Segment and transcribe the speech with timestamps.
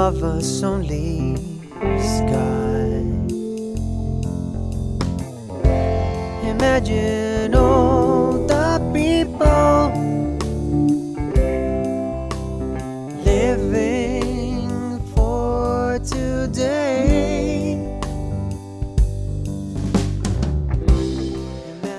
[0.00, 1.36] Above us only
[2.00, 3.04] sky.
[6.42, 9.92] Imagine all the people
[13.26, 17.76] living for today.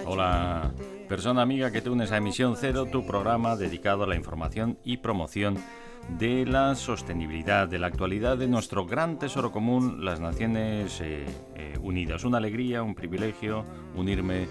[0.07, 0.71] Hola,
[1.07, 4.97] persona amiga que te unes a Emisión Cero, tu programa dedicado a la información y
[4.97, 5.59] promoción
[6.17, 11.77] de la sostenibilidad, de la actualidad de nuestro gran tesoro común, las Naciones eh, eh,
[11.81, 12.23] Unidas.
[12.23, 13.63] Una alegría, un privilegio
[13.95, 14.47] unirme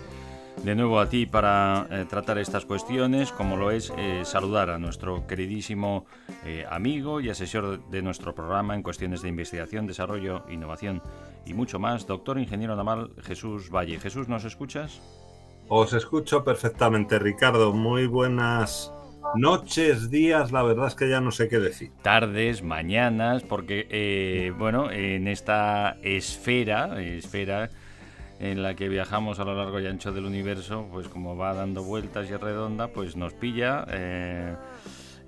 [0.65, 3.93] de nuevo a ti para eh, tratar estas cuestiones, como lo es
[4.25, 6.07] saludar a nuestro queridísimo
[6.69, 11.03] amigo y asesor de nuestro programa en cuestiones de investigación, desarrollo, innovación
[11.47, 13.99] y mucho más, doctor ingeniero naval Jesús Valle.
[13.99, 15.01] Jesús, ¿nos escuchas?
[15.69, 17.73] Os escucho perfectamente, Ricardo.
[17.73, 18.93] Muy buenas
[19.35, 21.91] noches, días, la verdad es que ya no sé qué decir.
[22.03, 27.71] Tardes, mañanas, porque, eh, bueno, en esta esfera, esfera
[28.41, 31.85] en la que viajamos a lo largo y ancho del universo, pues como va dando
[31.85, 34.55] vueltas y redonda, pues nos pilla, eh,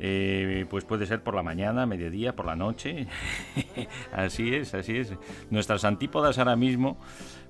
[0.01, 3.07] eh, pues puede ser por la mañana, mediodía, por la noche,
[4.13, 5.13] así es, así es.
[5.51, 6.97] Nuestras antípodas ahora mismo,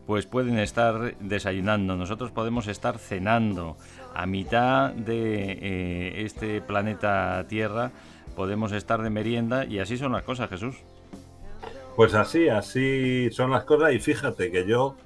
[0.07, 3.77] pues pueden estar desayunando, nosotros podemos estar cenando,
[4.15, 7.91] a mitad de eh, este planeta Tierra
[8.37, 10.77] podemos estar de merienda y así son las cosas, Jesús.
[11.97, 14.97] Pues así, así son las cosas y fíjate que yo,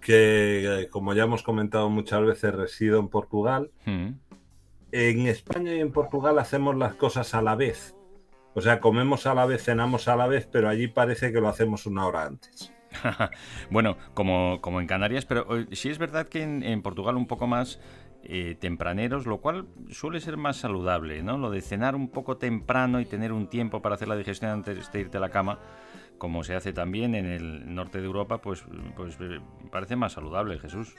[0.00, 4.08] que eh, como ya hemos comentado muchas veces, resido en Portugal, Mm.
[4.92, 7.94] en España y en Portugal hacemos las cosas a la vez.
[8.54, 11.48] O sea, comemos a la vez, cenamos a la vez, pero allí parece que lo
[11.48, 12.72] hacemos una hora antes.
[13.70, 17.46] bueno, como, como en Canarias, pero sí es verdad que en, en Portugal un poco
[17.46, 17.78] más
[18.28, 21.38] eh, tempraneros, lo cual suele ser más saludable, ¿no?
[21.38, 24.90] Lo de cenar un poco temprano y tener un tiempo para hacer la digestión antes
[24.90, 25.58] de irte a la cama,
[26.18, 28.64] como se hace también en el norte de Europa, pues,
[28.96, 30.94] pues eh, parece más saludable, Jesús.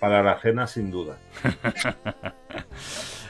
[0.00, 1.18] Para la cena, sin duda.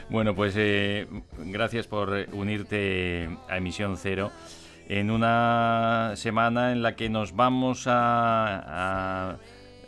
[0.09, 1.05] Bueno, pues eh,
[1.37, 4.31] gracias por unirte a Emisión Cero
[4.87, 9.37] en una semana en la que nos vamos a, a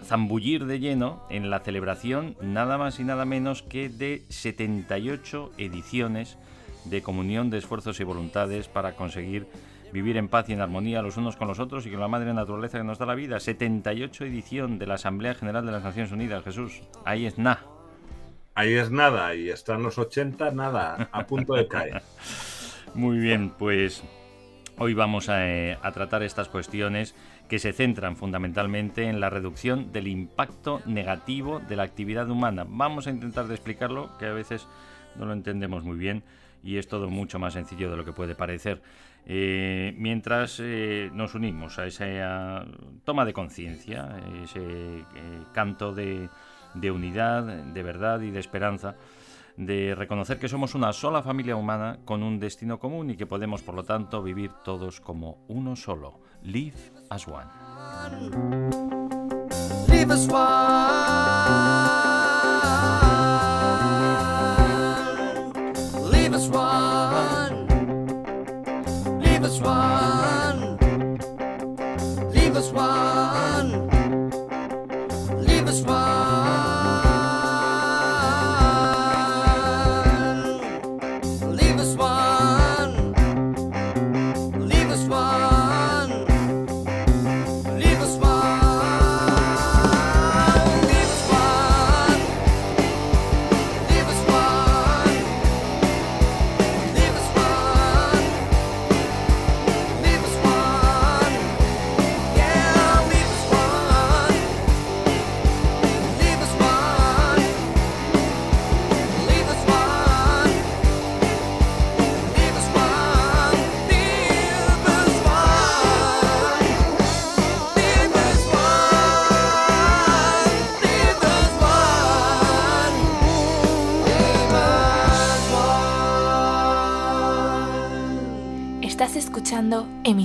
[0.04, 6.38] zambullir de lleno en la celebración nada más y nada menos que de 78 ediciones
[6.86, 9.48] de comunión de esfuerzos y voluntades para conseguir
[9.92, 12.34] vivir en paz y en armonía los unos con los otros y con la madre
[12.34, 13.40] naturaleza que nos da la vida.
[13.40, 16.82] 78 edición de la Asamblea General de las Naciones Unidas, Jesús.
[17.06, 17.66] Ahí es nada.
[18.56, 22.02] Ahí es nada, y están los 80, nada, a punto de caer.
[22.94, 24.04] Muy bien, pues
[24.78, 27.16] hoy vamos a, eh, a tratar estas cuestiones
[27.50, 32.66] que se centran fundamentalmente en la reducción del impacto negativo de la actividad humana.
[32.68, 34.68] Vamos a intentar de explicarlo, que a veces
[35.16, 36.24] no lo entendemos muy bien
[36.64, 38.82] y es todo mucho más sencillo de lo que puede parecer.
[39.26, 42.66] Eh, mientras eh, nos unimos a esa
[43.04, 45.04] toma de conciencia, ese eh,
[45.52, 46.30] canto de,
[46.92, 48.96] unidad, de verdad y de esperanza,
[49.58, 53.64] de reconocer que somos una sola familia humana con un destino común y que podemos,
[53.64, 56.22] por lo tanto, vivir todos como uno solo.
[56.44, 57.48] Live as one.
[59.90, 60.50] Leave us one.
[66.12, 67.68] Leave us one.
[69.20, 70.78] Leave us one.
[72.32, 73.90] Leave us one.
[75.46, 76.09] Leave us one.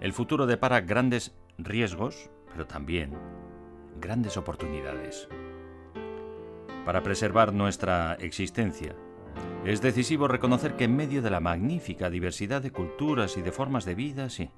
[0.00, 3.12] El futuro depara grandes riesgos, pero también
[4.00, 5.28] grandes oportunidades.
[6.84, 8.94] Para preservar nuestra existencia,
[9.64, 13.84] es decisivo reconocer que en medio de la magnífica diversidad de culturas y de formas
[13.84, 14.50] de vida, sí,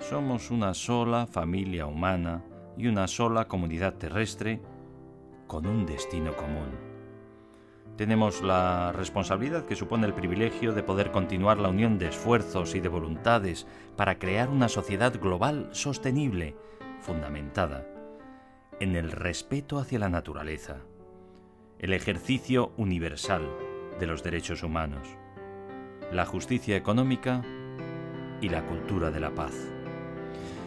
[0.00, 2.42] somos una sola familia humana
[2.78, 4.60] y una sola comunidad terrestre
[5.46, 6.85] con un destino común.
[7.96, 12.80] Tenemos la responsabilidad que supone el privilegio de poder continuar la unión de esfuerzos y
[12.80, 13.66] de voluntades
[13.96, 16.56] para crear una sociedad global sostenible,
[17.00, 17.86] fundamentada
[18.80, 20.76] en el respeto hacia la naturaleza,
[21.78, 23.48] el ejercicio universal
[23.98, 25.08] de los derechos humanos,
[26.12, 27.42] la justicia económica
[28.42, 29.75] y la cultura de la paz.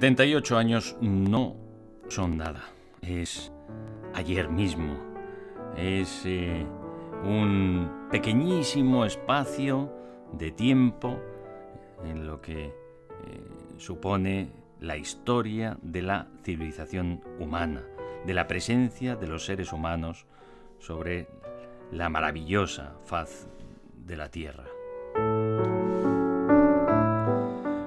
[0.00, 1.56] 78 años no
[2.08, 2.70] son nada.
[3.02, 3.52] Es
[4.14, 4.96] ayer mismo.
[5.76, 6.64] Es eh,
[7.22, 9.92] un pequeñísimo espacio
[10.32, 11.20] de tiempo
[12.02, 12.72] en lo que eh,
[13.76, 14.48] supone
[14.80, 17.84] la historia de la civilización humana,
[18.24, 20.24] de la presencia de los seres humanos
[20.78, 21.28] sobre
[21.92, 23.48] la maravillosa faz
[23.94, 24.64] de la Tierra.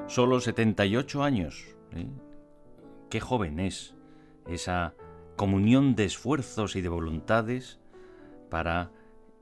[0.06, 2.08] Solo 78 años ¿eh?
[3.10, 3.96] Qué joven es
[4.48, 4.96] esa
[5.36, 7.80] comunión de esfuerzos y de voluntades
[8.50, 8.92] para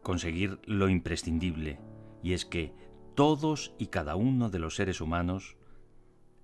[0.04, 1.80] conseguir lo imprescindible,
[2.24, 2.74] y es que
[3.16, 5.58] todos y cada uno de los seres humanos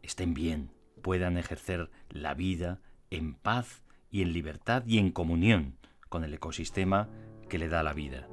[0.01, 0.71] estén bien,
[1.01, 5.77] puedan ejercer la vida en paz y en libertad y en comunión
[6.09, 7.09] con el ecosistema
[7.49, 8.27] que le da la vida.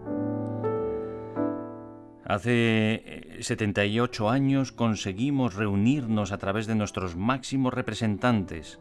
[2.26, 8.80] Hace 78 eh, años conseguimos reunirnos a través de nuestros máximos representantes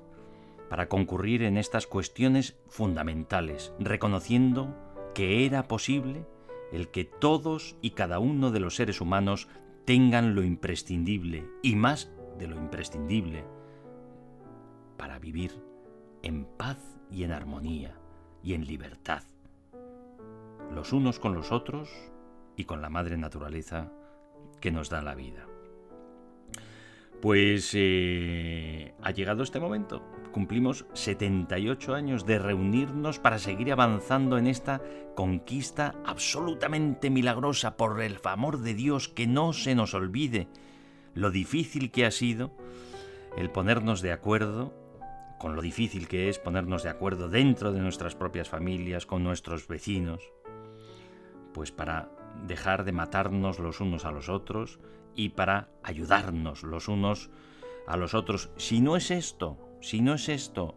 [0.69, 4.75] para concurrir en estas cuestiones fundamentales, reconociendo
[5.13, 6.25] que era posible
[6.71, 9.49] el que todos y cada uno de los seres humanos
[9.85, 13.43] tengan lo imprescindible y más de lo imprescindible
[14.97, 15.51] para vivir
[16.21, 16.77] en paz
[17.11, 17.99] y en armonía
[18.41, 19.23] y en libertad,
[20.73, 21.89] los unos con los otros
[22.55, 23.91] y con la madre naturaleza
[24.59, 25.47] que nos da la vida.
[27.21, 30.03] Pues eh, ha llegado este momento.
[30.33, 34.81] Cumplimos 78 años de reunirnos para seguir avanzando en esta
[35.15, 40.47] conquista absolutamente milagrosa por el amor de Dios que no se nos olvide
[41.13, 42.51] lo difícil que ha sido
[43.37, 44.73] el ponernos de acuerdo,
[45.39, 49.67] con lo difícil que es ponernos de acuerdo dentro de nuestras propias familias, con nuestros
[49.67, 50.21] vecinos,
[51.53, 52.09] pues para
[52.47, 54.79] dejar de matarnos los unos a los otros
[55.15, 57.29] y para ayudarnos los unos
[57.87, 58.49] a los otros.
[58.57, 60.75] Si no es esto, si no es esto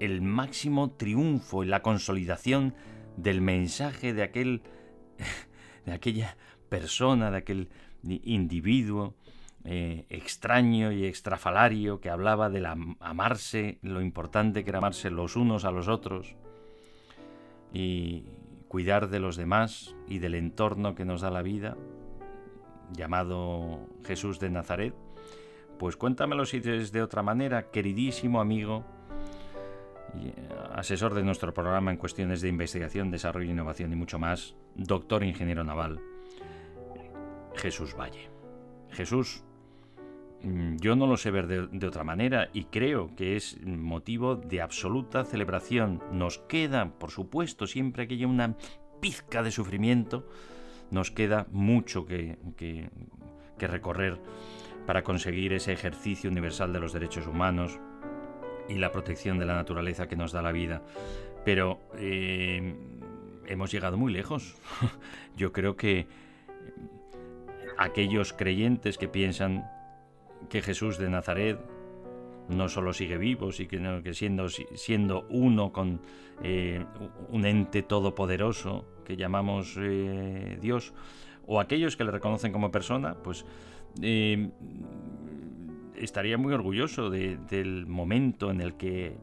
[0.00, 2.74] el máximo triunfo y la consolidación
[3.16, 4.62] del mensaje de aquel
[5.86, 6.36] de aquella
[6.68, 7.68] persona, de aquel
[8.02, 9.14] individuo
[9.64, 15.36] eh, extraño y extrafalario que hablaba de la, amarse, lo importante que era amarse los
[15.36, 16.34] unos a los otros
[17.72, 18.24] y,
[18.72, 21.76] cuidar de los demás y del entorno que nos da la vida,
[22.90, 24.94] llamado Jesús de Nazaret,
[25.78, 28.82] pues cuéntamelo si es de otra manera, queridísimo amigo,
[30.16, 30.32] eh,
[30.72, 35.64] asesor de nuestro programa en cuestiones de investigación, desarrollo, innovación y mucho más, doctor ingeniero
[35.64, 36.00] naval,
[37.54, 38.30] Jesús Valle.
[38.88, 39.44] Jesús,
[40.42, 45.24] yo no lo sé ver de, otra manera y creo que es motivo de absoluta
[45.24, 46.02] celebración.
[46.12, 48.56] Nos queda, por supuesto, siempre que haya una
[49.00, 50.28] pizca de sufrimiento,
[50.90, 52.38] nos queda mucho que
[53.58, 54.18] recorrer
[54.86, 57.78] para conseguir ese ejercicio universal de los derechos humanos
[58.68, 60.82] y la protección de la naturaleza que nos da la vida.
[61.44, 62.74] Pero eh,
[63.46, 64.54] hemos llegado muy lejos.
[65.36, 66.06] Yo creo que
[67.78, 69.68] aquellos creyentes que piensan
[70.48, 71.58] que Jesús de Nazaret
[72.48, 76.00] no solo sigue vivo, sino que siendo, siendo uno con
[76.42, 76.84] eh,
[77.30, 80.92] un ente todopoderoso que llamamos eh, Dios,
[81.46, 83.44] o aquellos que le reconocen como persona, pues
[84.00, 84.50] eh,
[85.96, 89.14] estaría muy orgulloso de, del momento en el que eh,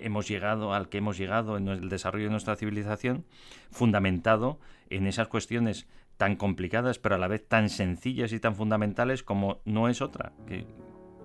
[0.00, 3.24] hemos llegado, al que hemos llegado en el desarrollo de nuestra civilización,
[3.70, 4.58] fundamentado
[4.90, 9.60] en esas cuestiones tan complicadas, pero a la vez tan sencillas y tan fundamentales como
[9.64, 10.66] no es otra, que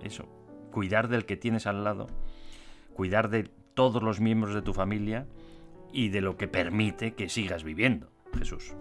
[0.02, 0.26] eso,
[0.70, 2.06] cuidar del que tienes al lado,
[2.94, 3.44] cuidar de
[3.74, 5.26] todos los miembros de tu familia
[5.92, 8.74] y de lo que permite que sigas viviendo, Jesús.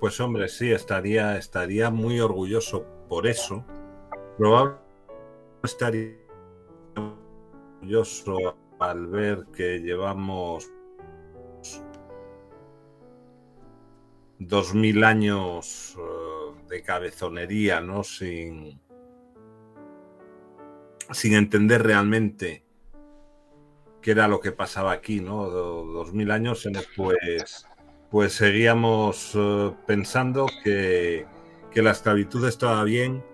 [0.00, 3.64] Pues hombre, sí, estaría, estaría muy orgulloso por eso.
[4.36, 4.84] Probablemente
[5.62, 6.16] estaría
[6.96, 10.70] orgulloso al ver que llevamos
[14.38, 18.04] dos mil años uh, de cabezonería, ¿no?
[18.04, 18.80] Sin,
[21.10, 22.64] sin entender realmente
[24.00, 25.48] qué era lo que pasaba aquí, ¿no?
[25.48, 27.66] Dos mil años en pues
[28.10, 31.26] pues seguíamos uh, pensando que,
[31.72, 33.24] que, la esclavitud estaba bien,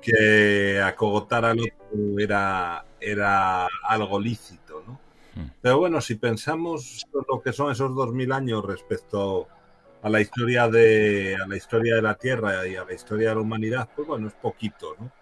[0.00, 4.98] que acogotar al otro era, era algo lícito, ¿no?
[5.34, 5.50] Mm.
[5.60, 9.59] Pero bueno, si pensamos lo que son esos dos mil años respecto a
[10.08, 13.40] la historia de a la historia de la Tierra y a la historia de la
[13.40, 15.12] humanidad, pues bueno, es poquito, ¿no?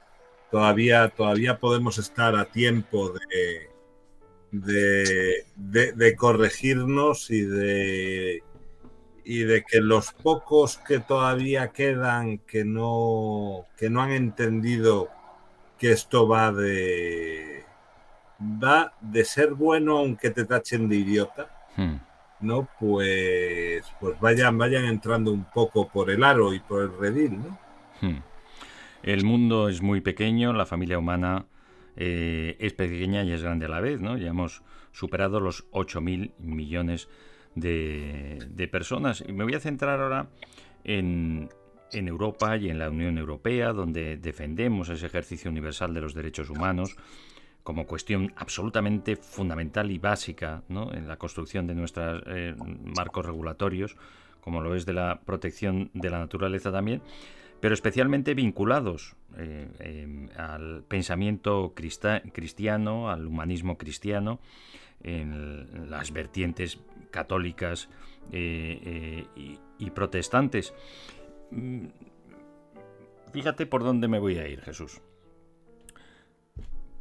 [0.50, 3.70] Todavía, todavía podemos estar a tiempo de,
[4.50, 8.42] de, de, de corregirnos y de
[9.30, 15.10] y de que los pocos que todavía quedan que no que no han entendido
[15.78, 17.62] que esto va de
[18.40, 21.96] va de ser bueno aunque te tachen de idiota hmm.
[22.40, 27.38] No pues pues vayan vayan entrando un poco por el aro y por el redil
[27.38, 27.58] no
[28.00, 28.22] hmm.
[29.02, 31.46] el mundo es muy pequeño la familia humana
[31.96, 36.00] eh, es pequeña y es grande a la vez no ya hemos superado los 8
[36.00, 39.24] mil millones de de, personas.
[39.26, 40.28] Y me voy a centrar ahora
[40.84, 41.48] en,
[41.92, 46.50] en Europa y en la Unión Europea, donde defendemos ese ejercicio universal de los derechos
[46.50, 46.96] humanos
[47.68, 52.54] como cuestión absolutamente fundamental y básica en la construcción de nuestros eh,
[52.96, 53.94] marcos regulatorios,
[54.40, 57.02] como lo es de la protección de la naturaleza también,
[57.60, 64.40] pero especialmente vinculados eh, eh, al pensamiento cristiano, al humanismo cristiano,
[65.02, 67.90] en las vertientes católicas
[68.32, 69.26] eh,
[69.78, 70.72] y, protestantes.
[71.50, 71.88] Mm,
[73.34, 75.02] fíjate por dónde me voy a ir, Jesús.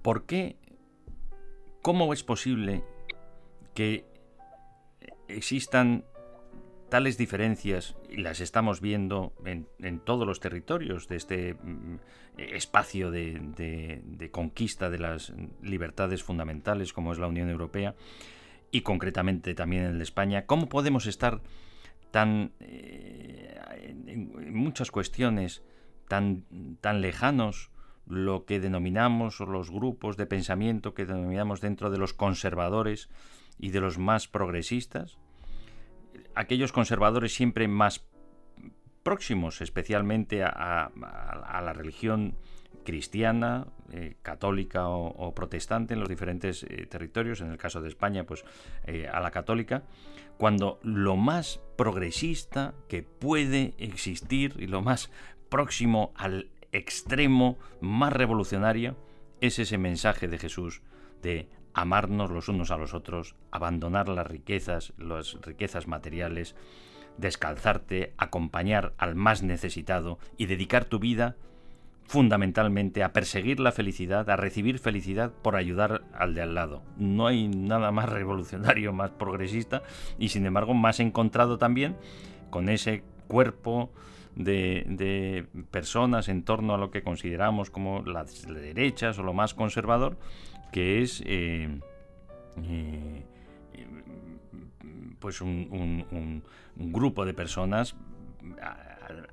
[0.08, 0.56] ¿Por qué?
[1.82, 2.82] ¿Cómo es posible
[3.74, 4.06] que
[5.28, 6.06] existan
[6.88, 11.98] tales diferencias, y las estamos viendo en, todos los territorios de este mm,
[12.38, 17.94] espacio de, conquista de las libertades fundamentales como es la Unión Europea,
[18.72, 21.42] y concretamente también en España, ¿cómo podemos estar
[22.12, 23.60] tan eh,
[24.08, 25.64] en, muchas cuestiones
[26.08, 26.46] tan,
[26.80, 27.72] tan lejanos
[28.08, 33.10] lo que denominamos o los grupos de pensamiento que denominamos dentro de los conservadores
[33.60, 35.18] y de los más progresistas?
[36.38, 38.06] aquellos conservadores siempre más
[39.04, 42.38] próximos, especialmente a, la religión
[42.86, 48.26] cristiana, eh, católica o, protestante en los diferentes eh, territorios, en el caso de España,
[48.26, 48.46] pues
[48.86, 49.84] eh, a la católica,
[50.38, 55.12] cuando lo más progresista que puede existir y lo más
[55.50, 58.96] próximo al extremo más revolucionario
[59.42, 60.82] es ese mensaje de Jesús
[61.22, 66.56] de amarnos los unos a los otros, abandonar las riquezas, las riquezas materiales,
[67.18, 71.36] descalzarte, acompañar al más necesitado y dedicar tu vida
[72.08, 76.82] fundamentalmente a perseguir la felicidad, a recibir felicidad por ayudar al de al lado.
[76.98, 79.84] No hay nada más revolucionario, más progresista
[80.18, 81.98] y sin embargo más encontrado también
[82.50, 83.92] con ese cuerpo
[84.38, 90.18] de, personas en torno a lo que consideramos como las derechas o lo más conservador,
[90.72, 91.80] que es eh,
[92.64, 93.26] eh,
[95.20, 96.44] pues un,
[96.76, 97.96] grupo de personas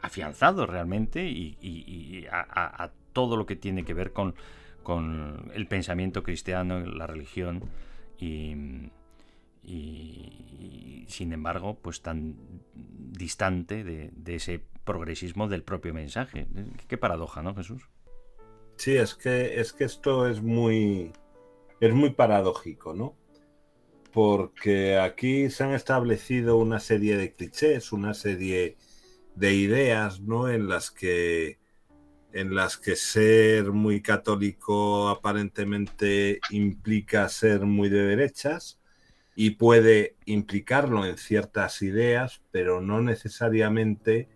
[0.00, 4.34] afianzados realmente y, a, todo lo que tiene que ver con,
[4.82, 7.62] con el pensamiento cristiano, la religión
[8.18, 8.90] y,
[9.64, 12.36] y, sin embargo, pues tan
[12.74, 16.46] distante de, de, ese progresismo del propio mensaje.
[16.88, 17.88] Qué paradoja, ¿no, Jesús?
[18.76, 21.12] Sí, es que, es que esto es muy,
[21.80, 23.16] es muy paradójico, ¿no?
[24.12, 28.76] Porque aquí se han establecido una serie de clichés, una serie
[29.34, 30.48] de ideas, ¿no?
[30.48, 31.58] En las que
[32.32, 38.80] en las que ser muy católico aparentemente implica ser muy de derechas
[39.36, 44.28] y puede implicarlo en ciertas ideas, pero no necesariamente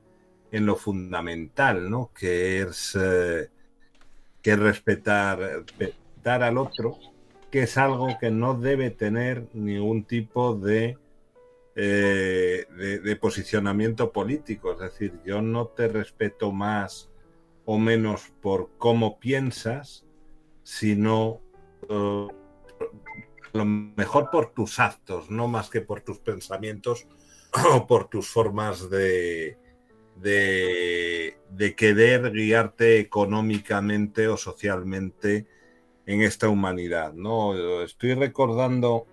[0.51, 2.11] en lo fundamental, ¿no?
[2.15, 3.49] Que es, eh,
[4.43, 5.39] respetar,
[5.79, 6.99] respetar al otro,
[7.51, 10.97] que es algo que no debe tener ningún tipo eh,
[11.75, 14.73] de, de, posicionamiento político.
[14.73, 17.11] Es decir, yo no te respeto más
[17.67, 20.07] o menos por cómo piensas,
[20.63, 21.43] sino
[23.53, 27.07] uh, lo mejor por tus actos, no más que por tus pensamientos
[27.75, 29.59] o por tus formas de,
[30.17, 35.47] de, de, querer guiarte económicamente o socialmente
[36.07, 37.13] en esta humanidad.
[37.13, 37.83] ¿no?
[37.83, 39.07] Estoy recordando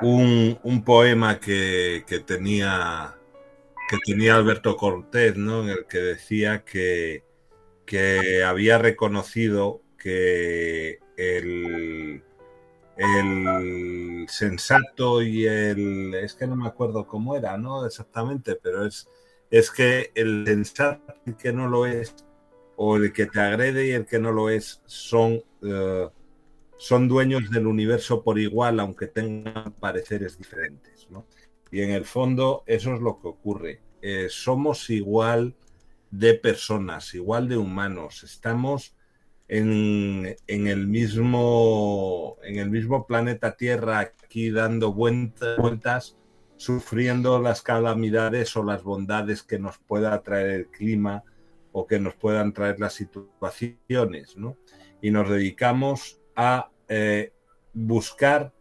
[0.00, 3.16] un, un poema que, que, tenía
[3.88, 5.62] que tenía Alberto Cortés, ¿no?
[5.62, 7.22] En el que decía que,
[7.84, 12.22] que había reconocido que el,
[12.96, 17.86] el sensato y el es que no me acuerdo cómo era, ¿no?
[17.86, 19.08] Exactamente, pero es,
[19.50, 22.14] es que el sensato y que no lo es,
[22.76, 26.10] o el que te agrede y el que no lo es, son, uh,
[26.78, 31.26] son dueños del universo por igual, aunque tengan pareceres diferentes, ¿no?
[31.70, 33.82] Y en el fondo eso es lo que ocurre.
[34.02, 35.54] Eh, somos igual
[36.10, 38.22] de personas, igual de humanos.
[38.22, 38.95] Estamos
[39.48, 46.16] en, el mismo, en el mismo planeta Tierra aquí dando vueltas,
[46.56, 51.22] sufriendo las calamidades o las bondades que nos pueda traer el clima
[51.72, 54.56] o que nos puedan traer las situaciones, ¿no?
[55.02, 57.32] Y nos dedicamos a eh,
[57.74, 58.52] buscar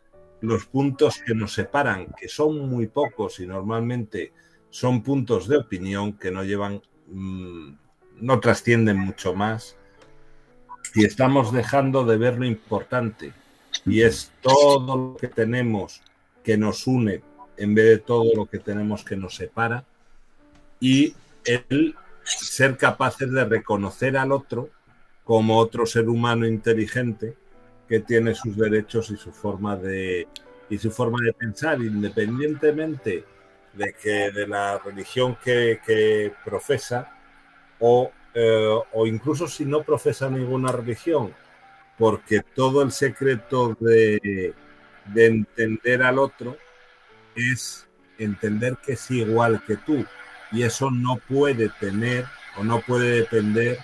[0.41, 4.33] los puntos que nos separan, que son muy pocos y normalmente
[4.69, 7.73] son puntos de opinión que no llevan, mmm,
[8.17, 9.77] no trascienden mucho más
[10.95, 13.33] y estamos dejando de ver lo importante.
[13.85, 16.01] Y es todo lo que tenemos
[16.43, 17.21] que nos une
[17.57, 19.83] en vez de todo lo que tenemos que nos separa.
[20.79, 24.69] Y el ser capaces de reconocer al otro
[25.25, 27.35] como otro ser humano inteligente
[27.89, 30.27] que tiene sus derechos y su forma de
[30.69, 33.23] y su forma de pensar independientemente
[33.73, 37.11] de que de la religión que, que profesa
[37.79, 41.33] o, eh, o incluso si no profesa ninguna religión
[41.97, 44.53] porque todo el secreto de,
[45.13, 46.57] de entender al otro
[47.35, 50.05] es entender que es igual que tú
[50.51, 52.25] y eso no puede tener
[52.57, 53.77] o no puede depender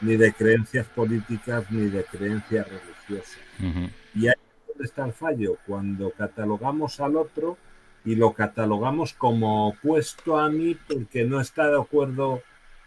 [0.00, 3.38] ni de creencias políticas ni de creencias religiosas.
[3.60, 3.90] Uh -huh.
[4.14, 4.34] Y ahí
[4.80, 7.58] está el fallo, cuando catalogamos al otro
[8.04, 12.42] y lo catalogamos como opuesto a mí porque no está de acuerdo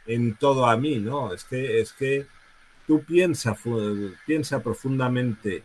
[0.08, 1.34] en todo a mí, ¿no?
[1.34, 2.26] Es que, es que
[2.88, 3.56] tú piensa,
[4.26, 5.64] piensa profundamente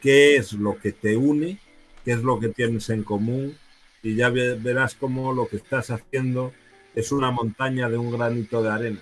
[0.00, 1.58] qué es lo que te une,
[2.04, 3.56] qué es lo que tienes en común
[4.02, 6.52] y ya verás cómo lo que estás haciendo
[6.94, 9.00] es una montaña de un granito de arena.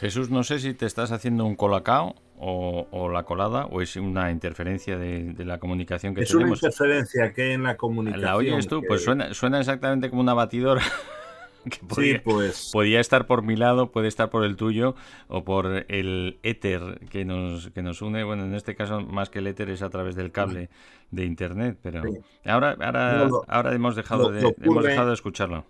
[0.00, 3.94] Jesús, no sé si te estás haciendo un colacao o, o la colada o es
[3.94, 6.58] una interferencia de, de la comunicación que es tenemos.
[6.58, 8.26] Es una interferencia que hay en la comunicación.
[8.26, 8.80] ¿La oyes tú?
[8.80, 8.88] Que...
[8.88, 10.82] Pues suena, suena exactamente como una batidora.
[11.70, 12.70] que podía, sí, pues.
[12.72, 14.94] podía estar por mi lado, puede estar por el tuyo
[15.28, 18.24] o por el éter que nos, que nos une.
[18.24, 20.70] Bueno, en este caso, más que el éter es a través del cable
[21.10, 22.18] de internet, pero sí.
[22.44, 25.66] ahora, ahora, no, ahora hemos, dejado de, ocurre, hemos dejado de escucharlo.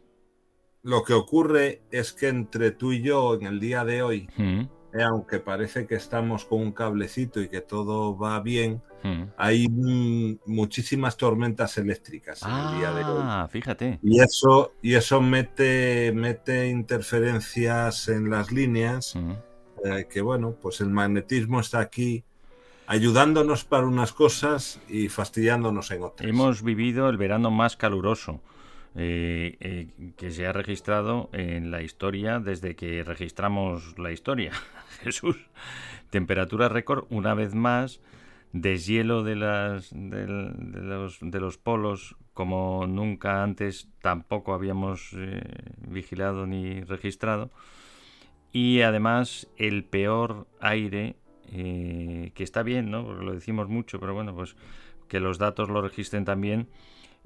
[0.83, 4.63] Lo que ocurre es que entre tú y yo, en el día de hoy, mm.
[5.01, 9.23] Aunque parece que estamos con un cablecito y que todo va bien, mm.
[9.37, 13.23] hay mm, muchísimas tormentas eléctricas en ah, el día de hoy.
[13.25, 13.99] Ah, fíjate.
[14.03, 19.15] Y eso, y eso mete, mete interferencias en las líneas,
[19.85, 22.25] eh, que bueno, pues el magnetismo está aquí
[22.87, 26.29] ayudándonos para unas cosas y fastidiándonos en otras.
[26.29, 28.41] Hemos vivido el verano más caluroso.
[28.95, 34.53] Eh, eh, que se ha registrado en la historia desde que registramos la historia.
[35.03, 35.37] Jesús,
[36.11, 38.03] temperatura récord una vez más,
[38.53, 45.41] deshielo de, las, de, los, polos como nunca antes tampoco habíamos eh,
[45.89, 47.51] vigilado ni registrado
[48.53, 51.17] y además el peor aire,
[51.51, 53.05] que está bien, ¿no?
[53.05, 54.57] Porque lo decimos mucho, pero bueno, pues
[55.09, 56.69] que los datos lo registren también,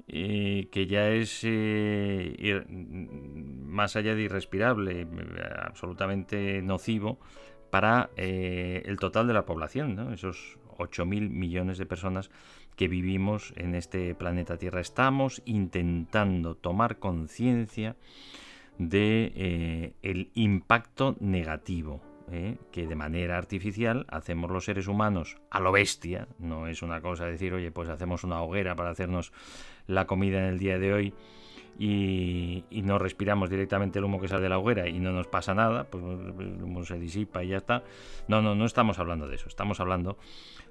[0.05, 5.07] que ya es eh, más allá de irrespirable,
[5.59, 7.19] absolutamente nocivo
[7.69, 10.13] para eh, el total de la población, ¿no?
[10.13, 12.29] esos 8.000 millones de personas
[12.75, 14.79] que vivimos en este planeta Tierra.
[14.79, 17.95] Estamos intentando tomar conciencia
[18.77, 22.01] de eh, el impacto negativo
[22.71, 26.27] que de manera artificial hacemos los seres humanos a lo bestia.
[26.39, 29.31] No es una cosa decir, oye, pues hacemos una hoguera para hacernos
[29.87, 31.13] la comida en el día de hoy
[31.79, 35.27] y, y no respiramos directamente el humo que sale de la hoguera y no nos
[35.27, 37.83] pasa nada, pues el humo se disipa y ya está.
[38.27, 39.47] No, no, no estamos hablando de eso.
[39.47, 40.17] Estamos hablando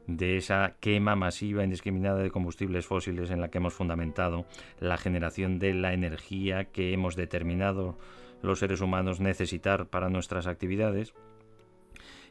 [0.06, 4.46] de esa quema masiva indiscriminada de combustibles fósiles en la que hemos fundamentado
[4.80, 7.98] la generación de la energía que hemos determinado
[8.42, 11.14] los seres humanos necesitar para nuestras actividades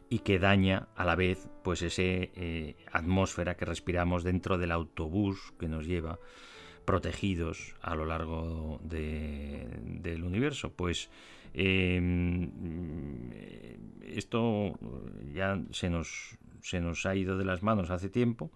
[0.10, 5.54] y que daña a la vez pues ese eh, atmósfera que respiramos dentro del autobús
[5.60, 6.20] que nos lleva
[6.86, 9.68] protegidos a lo largo de-
[10.02, 10.72] del universo.
[10.72, 11.10] Pues
[11.54, 12.50] eh,
[14.06, 14.78] esto
[15.34, 18.50] ya se nos se nos ha ido de las manos hace tiempo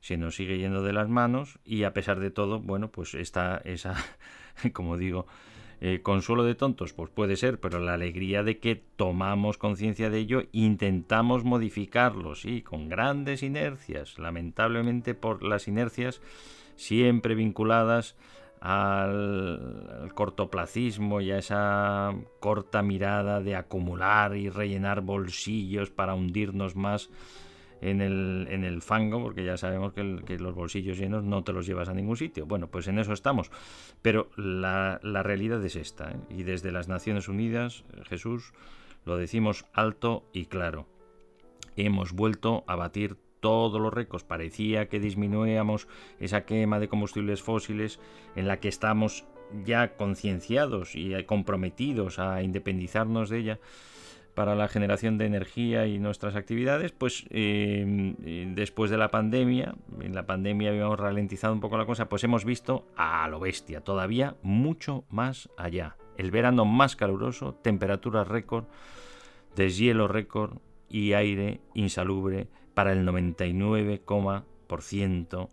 [0.00, 3.60] se nos sigue yendo de las manos y a pesar de todo bueno pues está
[3.64, 3.96] esa
[4.72, 5.26] como digo
[5.82, 10.20] eh, consuelo de tontos, pues puede ser, pero la alegría de que tomamos conciencia de
[10.20, 16.22] ello, intentamos modificarlo, sí, con grandes inercias, lamentablemente por las inercias
[16.76, 18.16] siempre vinculadas
[18.60, 27.10] al, cortoplacismo y a esa corta mirada de acumular y rellenar bolsillos para hundirnos más
[27.80, 31.66] en el, en el fango, porque ya sabemos que los bolsillos llenos no te los
[31.66, 32.46] llevas a ningún sitio.
[32.46, 33.50] Bueno, pues en eso estamos.
[34.02, 36.16] Pero la, la realidad es esta, ¿eh?
[36.30, 38.54] y desde las Naciones Unidas, Jesús,
[39.04, 40.86] lo decimos alto y claro.
[41.76, 44.24] Hemos vuelto a batir todos los récords.
[44.24, 45.86] Parecía que disminuíamos
[46.18, 48.00] esa quema de combustibles fósiles
[48.34, 49.24] en la que estamos
[49.64, 53.60] ya concienciados y comprometidos a independizarnos de ella
[54.34, 59.76] para la generación de energía y nuestras actividades, pues eh, eh, después de la pandemia,
[60.00, 63.80] en la pandemia habíamos ralentizado un poco la cosa, pues hemos visto a lo bestia,
[63.80, 65.96] todavía mucho más allá.
[66.16, 68.64] El verano más caluroso, temperaturas récord,
[69.54, 75.50] deshielo récord y aire insalubre para el 99,%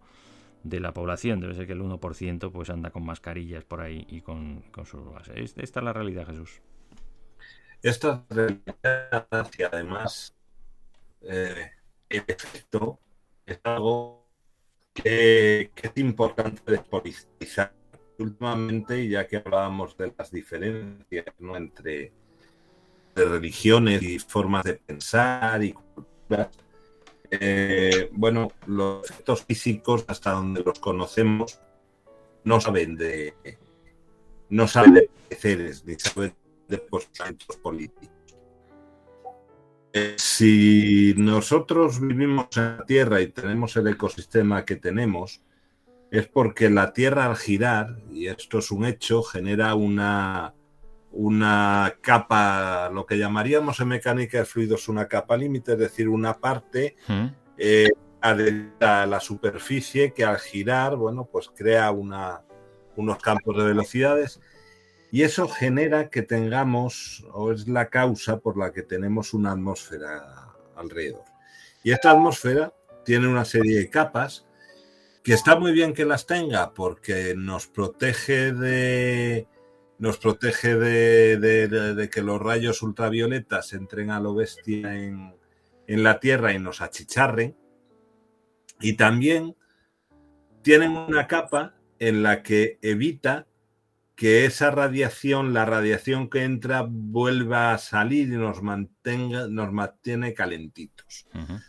[0.64, 1.40] de la población.
[1.40, 5.54] Debe ser que el 1% pues anda con mascarillas por ahí y con, sus bases.
[5.56, 6.62] Esta es la realidad, Jesús.
[7.82, 10.36] Esta realidad y además
[11.22, 11.72] eh,
[12.10, 13.00] el efecto
[13.46, 14.28] es algo
[14.94, 17.72] que, es importante despolitizar.
[18.20, 21.56] Últimamente, ya que hablábamos de las diferencias ¿no?
[21.56, 22.12] entre
[23.16, 26.50] religiones y formas de pensar y culturas,
[27.40, 31.60] eh, bueno, los efectos físicos, hasta donde los conocemos,
[32.44, 33.34] no saben de
[34.50, 36.36] no saben de pareceres, ni saben
[36.68, 38.10] de posicionamientos políticos.
[39.94, 45.42] Eh, si nosotros vivimos en la Tierra y tenemos el ecosistema que tenemos,
[46.12, 50.54] es porque la Tierra al girar, y esto es un hecho, genera una,
[51.14, 56.34] una capa, lo que llamaríamos en mecánica de fluidos una capa límite, es decir, una
[56.34, 57.26] parte ¿Mm?
[57.58, 57.90] eh,
[58.22, 62.42] a la superficie que al girar, bueno, pues crea una,
[62.96, 64.40] unos campos de velocidades
[65.12, 70.56] y eso genera que tengamos, o es la causa por la que tenemos una atmósfera
[70.76, 71.26] alrededor.
[71.84, 72.74] Y esta atmósfera
[73.06, 74.48] tiene una serie de capas
[75.24, 79.48] que está muy bien que las tenga porque nos protege de
[80.04, 85.34] nos protege de, de- de- de que los rayos ultravioletas entren a lo bestia en,
[85.88, 87.56] en la Tierra y nos achicharren.
[88.82, 89.56] Y también
[90.62, 93.48] tienen una capa en la que evita
[94.18, 100.34] que esa radiación, la radiación que entra, vuelva a salir y nos mantenga, nos mantiene
[100.34, 101.26] calentitos.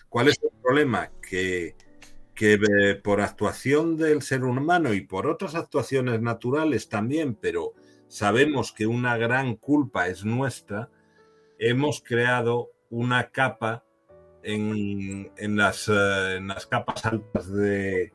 [0.09, 1.11] ¿Cuál es el problema?
[1.23, 1.77] Que,
[2.35, 7.75] que eh, por actuación del ser humano y por otras actuaciones naturales también, pero
[8.09, 10.91] sabemos que una gran culpa es nuestra,
[11.59, 13.85] hemos creado una capa
[14.43, 18.13] en, eh, las capas altas de,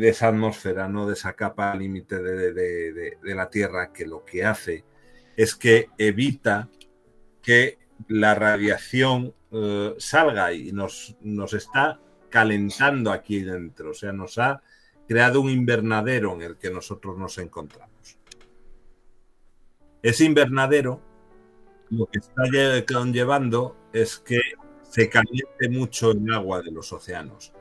[0.00, 4.84] esa atmósfera, no de esa capa límite de la Tierra, que lo que hace
[5.36, 6.68] es que evita
[7.42, 12.00] que la radiación eh, salga y nos, nos está
[12.30, 14.62] calentando aquí dentro, o sea, nos ha
[15.06, 18.18] creado un invernadero en el que nosotros nos encontramos.
[20.04, 21.00] Ese invernadero
[21.90, 24.38] lo que está lle- conllevando es que
[24.82, 27.52] se caliente mucho el agua de los océanos.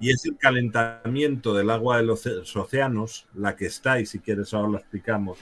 [0.00, 2.24] Y es el calentamiento del agua de los
[2.56, 5.38] océanos la que está, y si quieres ahora lo explicamos,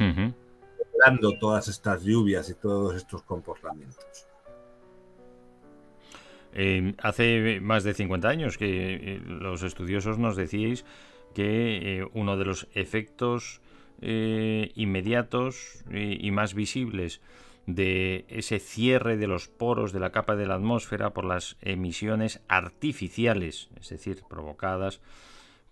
[1.05, 4.27] dando todas estas lluvias y todos estos comportamientos.
[6.55, 10.87] Eh, hace más de 50 años que eh, los estudiosos nos decíais
[11.35, 13.61] que eh, uno de los efectos
[14.01, 17.21] eh, inmediatos eh, y más visibles
[17.67, 22.41] de ese cierre de los poros de la capa de la atmósfera por las emisiones
[22.47, 25.01] artificiales, es decir, provocadas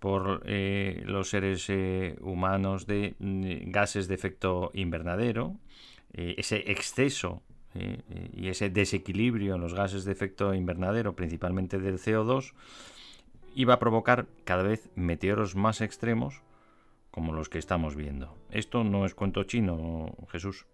[0.01, 1.69] por eh, los seres
[2.21, 3.15] humanos de
[3.67, 5.57] gases de efecto invernadero,
[6.13, 7.43] ese exceso
[8.37, 12.53] y ese desequilibrio en los gases de efecto invernadero, principalmente del CO2,
[13.55, 16.43] iba a provocar cada vez meteoros más extremos
[17.14, 18.37] como los que estamos viendo.
[18.50, 20.66] Esto no es cuento chino, Jesús.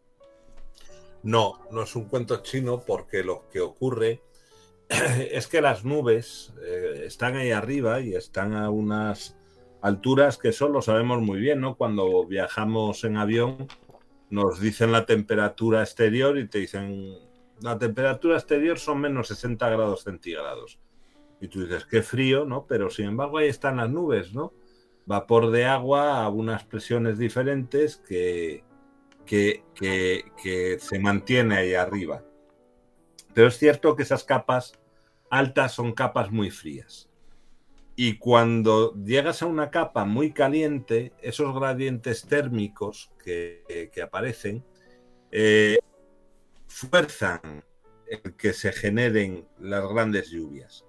[1.23, 4.23] No, no es un cuento chino porque lo que ocurre
[4.89, 9.37] es que las nubes eh, están ahí arriba y están a unas
[9.83, 11.77] alturas que eso lo sabemos muy bien, ¿no?
[11.77, 13.69] Cuando viajamos en avión
[14.31, 17.19] nos dicen la temperatura exterior y te dicen
[17.61, 20.81] la temperatura exterior son menos 60 grados centígrados.
[21.39, 22.65] Y tú dices, qué frío, ¿no?
[22.67, 24.55] Pero sin embargo ahí están las nubes, ¿no?
[25.11, 28.63] Vapor de agua a unas presiones diferentes que,
[29.27, 32.23] que, que, se mantiene ahí arriba.
[33.35, 34.79] Pero es cierto que esas capas
[35.29, 37.11] altas son capas muy frías.
[37.97, 44.65] Y cuando llegas a una capa muy caliente, esos gradientes térmicos que, que aparecen
[45.33, 45.81] eh,
[46.69, 47.65] fuerzan
[48.07, 50.85] el que se generen las grandes lluvias.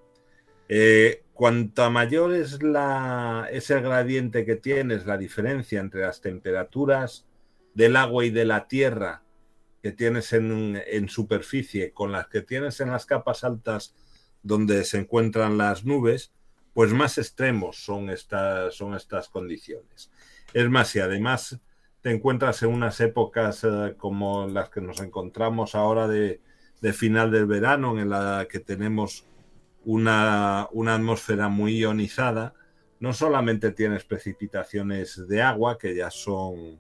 [0.69, 7.25] Eh, cuanta mayor es, el gradiente que tienes, la diferencia entre las temperaturas
[7.73, 9.23] del agua y de la tierra
[9.82, 13.95] que tienes en, en, superficie con las que tienes en las capas altas
[14.43, 16.32] donde se encuentran las nubes,
[16.75, 20.12] pues más extremos son estas, son estas condiciones.
[20.54, 21.60] Es más, si además
[22.01, 26.39] te encuentras en unas épocas eh, como las que nos encontramos ahora de,
[26.82, 29.25] de, final del verano, en la que tenemos
[29.86, 32.54] una, una atmósfera muy ionizada,
[33.00, 36.80] no solamente tienes precipitaciones de agua, que ya son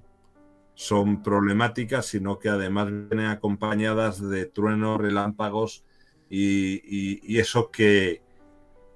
[0.73, 5.83] son problemáticas, sino que además vienen acompañadas de truenos, relámpagos
[6.27, 8.23] y, y, y eso que,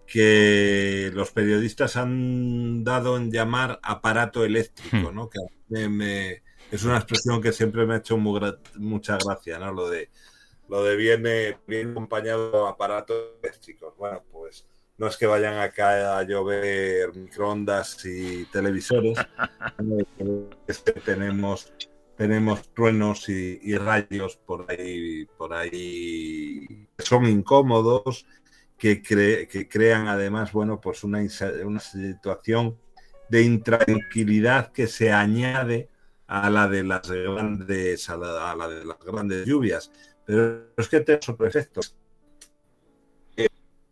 [0.08, 5.30] que, los periodistas han dado en llamar aparato eléctrico, ¿no?
[5.30, 5.40] que
[5.70, 8.42] me, me, es una expresión que siempre me ha hecho muy,
[8.78, 9.72] mucha gracia, ¿no?
[9.72, 10.10] lo, de,
[10.70, 13.96] lo de viene, viene acompañado de aparatos eléctricos.
[13.98, 14.66] Bueno, pues
[14.98, 19.18] no es que vayan acá a llover microondas y televisores,
[20.68, 21.74] es que tenemos,
[22.16, 28.26] tenemos truenos y, y, rayos por ahí, por ahí que son incómodos,
[28.78, 31.20] que, cre, que crean además, bueno, pues una,
[31.66, 32.78] una situación
[33.30, 35.90] de intranquilidad que se añade
[36.28, 39.92] a la de las grandes, a la, a la de las grandes lluvias.
[40.26, 41.82] Pero es que tenemos otro efecto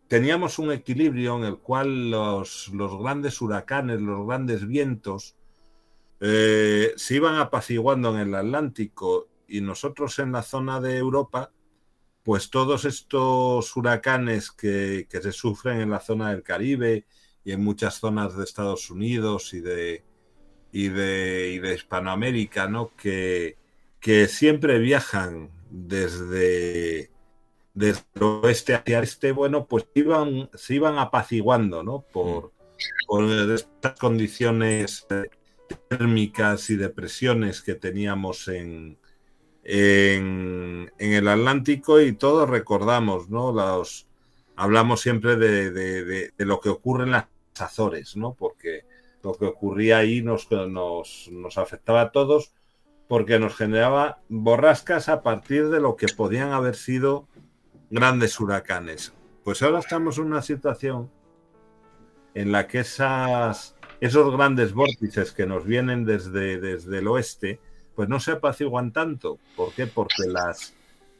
[0.08, 5.34] teníamos un equilibrio en el cual los, los grandes huracanes, los grandes vientos,
[6.20, 11.50] eh, se iban apaciguando en el Atlántico y nosotros en la zona de Europa,
[12.22, 17.06] pues todos estos huracanes que, que se sufren en la zona del Caribe
[17.44, 20.04] y en muchas zonas de Estados Unidos y de,
[20.72, 22.92] y de, y de Hispanoamérica, ¿no?
[22.96, 23.58] que,
[24.00, 27.10] que siempre viajan desde
[27.74, 32.02] desde el oeste hacia el este, bueno, pues iban, se iban apaciguando, ¿no?
[32.12, 32.52] Por,
[33.06, 35.06] por estas condiciones
[35.88, 38.96] térmicas y de presiones que teníamos en,
[39.64, 43.52] en, en, el Atlántico y todos recordamos, ¿no?
[43.52, 44.06] Los,
[44.54, 47.26] hablamos siempre de, de, de, de, lo que ocurre en las
[47.58, 48.34] Azores, ¿no?
[48.34, 48.84] Porque
[49.22, 52.52] lo que ocurría ahí nos, nos, nos afectaba a todos
[53.08, 57.28] porque nos generaba borrascas a partir de lo que podían haber sido
[57.90, 59.12] grandes huracanes.
[59.44, 61.10] Pues ahora estamos en una situación
[62.34, 67.60] en la que esas, esos grandes vórtices que nos vienen desde, desde el oeste,
[67.94, 69.38] pues no se apaciguan tanto.
[69.54, 69.86] ¿Por qué?
[69.86, 70.74] Porque las,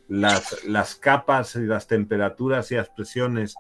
[0.09, 3.55] las, las capas y las temperaturas y las presiones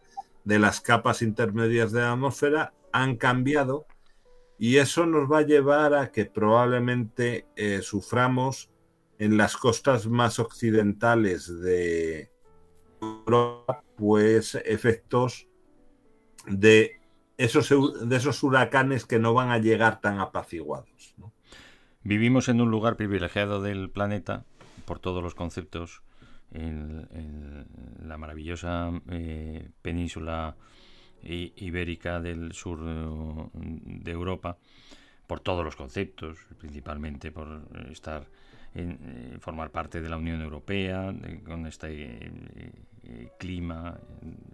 [0.44, 3.86] de las capas intermedias de la atmósfera han cambiado
[4.58, 8.70] y eso nos va a llevar a que probablemente eh, suframos
[9.18, 12.30] en las costas más occidentales de,
[13.00, 15.48] Europa, pues efectos
[16.46, 17.00] de
[17.36, 21.14] esos, de esos huracanes que no van a llegar tan apaciguados.
[22.02, 24.44] Vivimos en un lugar privilegiado del planeta
[24.84, 26.02] por todos los conceptos
[26.50, 27.66] en,
[28.02, 30.56] la maravillosa eh, península
[31.24, 34.56] ibérica del sur eh, de Europa,
[35.26, 38.26] por todos los conceptos, principalmente por eh, estar
[38.74, 42.32] en eh, formar parte de la Unión Europea, con este
[43.38, 43.96] clima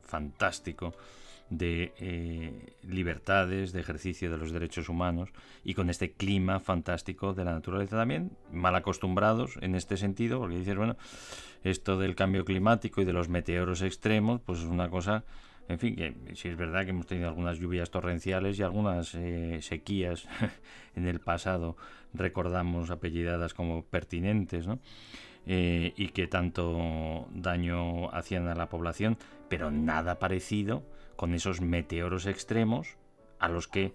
[0.02, 0.94] fantástico
[1.48, 5.30] de libertades, de ejercicio de los derechos humanos
[5.64, 10.58] y con este clima fantástico de la naturaleza también, mal acostumbrados en este sentido, porque
[10.58, 10.96] dices, bueno,
[11.64, 15.24] esto del cambio climático y de los meteoros extremos, pues es una cosa,
[15.70, 19.58] en fin, que sí es verdad que hemos tenido algunas lluvias torrenciales y algunas eh,
[19.62, 20.26] sequías
[20.96, 21.76] en el pasado,
[22.12, 24.80] recordamos apellidadas como pertinentes, ¿no?
[25.46, 29.16] Eh, y que tanto daño hacían a la población,
[29.48, 30.84] pero nada parecido
[31.16, 32.98] con esos meteoros extremos
[33.38, 33.94] a los que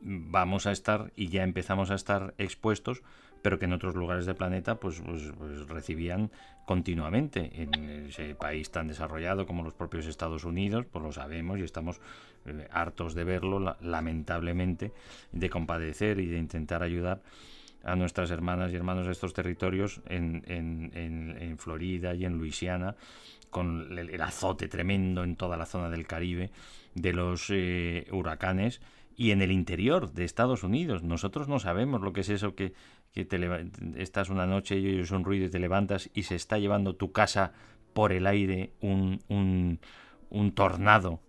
[0.00, 3.02] vamos a estar y ya empezamos a estar expuestos,
[3.42, 6.30] pero que en otros lugares del planeta pues, pues, pues recibían
[6.64, 7.50] continuamente.
[7.62, 7.74] En
[8.06, 12.00] ese país tan desarrollado como los propios Estados Unidos, pues lo sabemos y estamos
[12.46, 14.92] eh, hartos de verlo, la- lamentablemente,
[15.32, 17.20] de compadecer y de intentar ayudar
[17.84, 22.94] a nuestras hermanas y hermanos de estos territorios en, en- en- Florida y en Luisiana,
[23.50, 26.50] con el, el azote tremendo en toda la zona del Caribe
[26.94, 28.80] de los eh, huracanes
[29.16, 31.02] y en el interior de Estados Unidos.
[31.02, 32.72] Nosotros no sabemos lo que es eso que,
[33.12, 33.38] que te
[33.96, 37.12] estás una noche y oyes un ruido y te levantas y se está llevando tu
[37.12, 37.52] casa
[37.92, 39.78] por el aire un, un,
[40.30, 41.20] un tornado.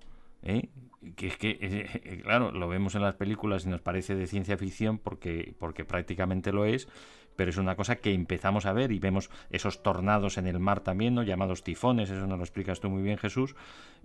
[0.43, 0.69] ¿eh?
[1.15, 4.57] Que es que, eh, claro, lo vemos en las películas y nos parece de ciencia
[4.57, 6.87] ficción porque, porque prácticamente lo es,
[7.35, 10.81] pero es una cosa que empezamos a ver y vemos esos tornados en el mar
[10.81, 11.23] también, ¿no?
[11.23, 13.55] llamados tifones, eso nos lo explicas tú muy bien Jesús,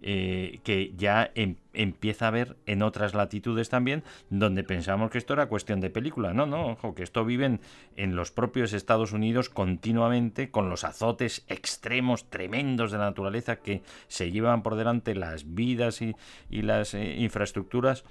[0.00, 5.32] eh, que ya em- empieza a ver en otras latitudes también, donde pensamos que esto
[5.32, 6.32] era cuestión de película.
[6.32, 7.60] No, no, ojo, que esto viven
[7.96, 13.82] en los propios Estados Unidos continuamente con los azotes extremos, tremendos de la naturaleza que
[14.06, 16.14] se llevan por delante las vidas y,
[16.50, 18.04] las eh, infraestructuras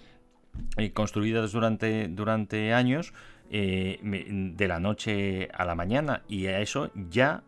[0.78, 3.14] eh, construidas durante, durante años
[3.50, 7.44] eh, de la noche a la mañana y a eso ya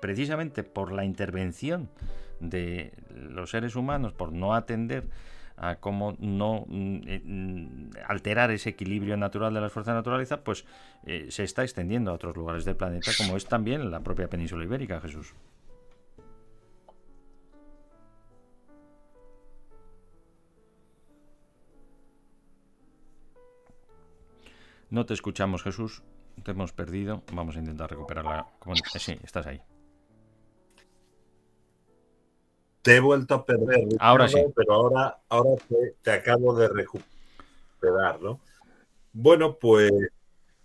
[0.00, 1.90] precisamente por la intervención
[2.40, 5.04] de los seres humanos por no atender
[5.56, 10.42] a cómo no mm, eh, mm, alterar ese equilibrio natural de las fuerzas de naturaleza,
[10.42, 10.64] pues
[11.06, 14.64] eh, se está extendiendo a otros lugares del planeta, como es también la propia península
[14.64, 15.34] ibérica, Jesús.
[24.92, 26.02] No te escuchamos, Jesús.
[26.44, 27.22] Te hemos perdido.
[27.32, 29.16] Vamos a intentar recuperar la comunicación.
[29.16, 29.58] Sí, estás ahí.
[32.82, 33.76] Te he vuelto a perder.
[33.78, 34.38] Ricardo, Ahora sí.
[34.54, 38.38] Pero ahora, ahora te, te acabo de recuperar, ¿no?
[39.14, 39.90] Bueno, pues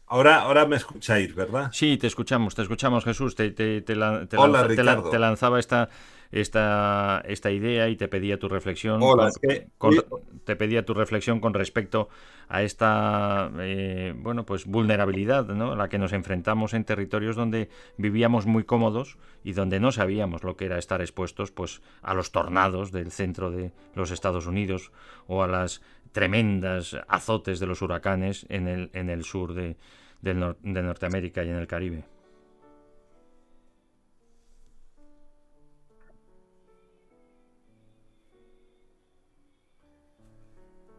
[0.08, 1.70] ahora, ahora me escucháis, ¿verdad?
[1.72, 3.34] Sí, te escuchamos, te escuchamos, Jesús.
[3.36, 5.10] Te, te- Hola, lanza- Ricardo.
[5.10, 5.90] te lanzaba esta,
[6.32, 9.00] esta, esta idea y te pedía tu reflexión.
[9.02, 10.00] Hola, con- es que- con- sí.
[10.46, 12.10] te pedía tu reflexión con respecto
[12.50, 15.74] a esta eh, bueno, pues vulnerabilidad ¿no?
[15.74, 20.44] a la que nos enfrentamos en territorios donde vivíamos muy cómodos y donde no sabíamos
[20.44, 24.92] lo que era estar expuestos pues, a los tornados del centro de los Estados Unidos
[25.28, 25.82] o a las
[26.14, 29.76] tremendas azotes de los huracanes en el, en el sur de,
[30.22, 32.06] del nor- de Norteamérica y en el Caribe.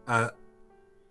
[0.09, 0.35] A-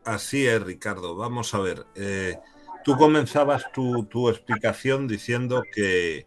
[0.05, 1.15] así es, Ricardo.
[1.15, 1.86] Vamos a ver.
[1.95, 2.38] eh,
[2.83, 6.25] tú comenzabas tu, tu explicación diciendo que,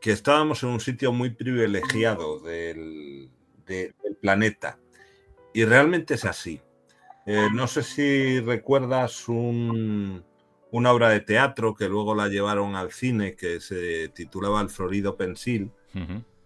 [0.00, 3.30] que estábamos en un sitio muy privilegiado del,
[3.66, 4.78] de- del planeta.
[5.52, 6.60] Y realmente es así.
[7.26, 10.24] Eh, no sé si recuerdas un-
[10.70, 15.16] una obra de teatro que luego la llevaron al cine que se titulaba El Florido
[15.16, 15.70] Pensil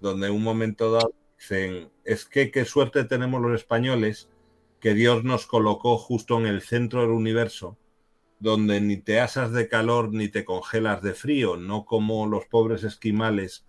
[0.00, 4.28] donde en un momento dado dicen, es que qué suerte tenemos los españoles
[4.80, 7.78] que Dios nos colocó justo en el centro del universo,
[8.40, 12.84] donde ni te asas de calor ni te congelas de frío, no como los pobres
[12.84, 13.66] esquimales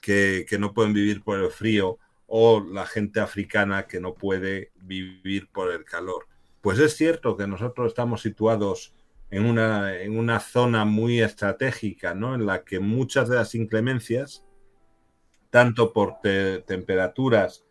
[0.00, 4.72] que, que no pueden vivir por el frío o la gente africana que no puede
[4.76, 6.26] vivir por el calor.
[6.60, 8.94] Pues es cierto que nosotros estamos situados
[9.30, 12.34] en una, en una zona muy estratégica, ¿no?
[12.34, 14.46] En la que muchas de las inclemencias
[15.50, 17.64] tanto por te- temperaturas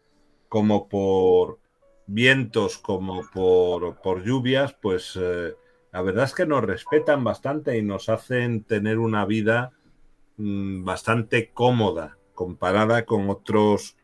[0.49, 1.59] como por
[2.07, 5.55] vientos como por, por lluvias, pues eh,
[5.91, 9.71] la verdad es que nos respetan bastante y nos hacen tener una vida
[10.37, 13.95] mm, bastante cómoda comparada con otros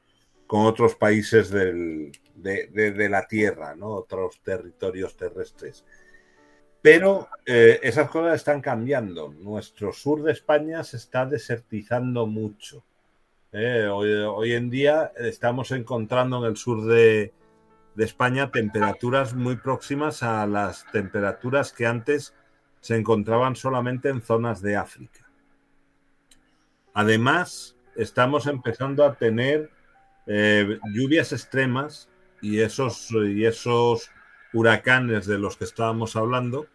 [0.48, 3.90] con otros países del- de, la Tierra, ¿no?
[3.90, 5.86] otros territorios terrestres.
[6.82, 9.30] Pero eh, esas cosas están cambiando.
[9.30, 12.84] Nuestro sur de España se está desertizando mucho.
[13.52, 17.34] Eh, hoy, hoy en día estamos encontrando en el sur de,
[17.96, 22.34] de España temperaturas muy próximas a las temperaturas que antes
[22.82, 25.30] se encontraban solamente en zonas de África.
[26.94, 29.70] Además, estamos empezando a tener
[30.28, 32.10] eh, lluvias extremas
[32.42, 34.10] y esos, y esos
[34.54, 36.68] huracanes de los que estábamos hablando,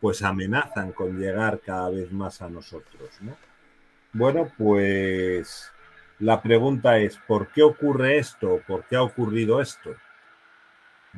[0.00, 3.10] pues amenazan con llegar cada vez más a nosotros.
[3.20, 3.36] ¿no?
[4.12, 5.72] Bueno, pues
[6.18, 8.60] la pregunta es, ¿por qué ocurre esto?
[8.66, 9.94] ¿Por qué ha ocurrido esto?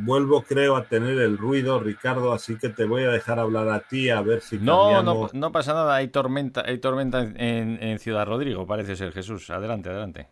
[0.01, 3.81] Vuelvo, creo, a tener el ruido, Ricardo, así que te voy a dejar hablar a
[3.81, 5.35] ti a ver si No, no, cambiamos.
[5.35, 9.51] no pasa nada, hay tormenta, hay tormenta en, en Ciudad Rodrigo, parece ser Jesús.
[9.51, 10.29] Adelante, adelante.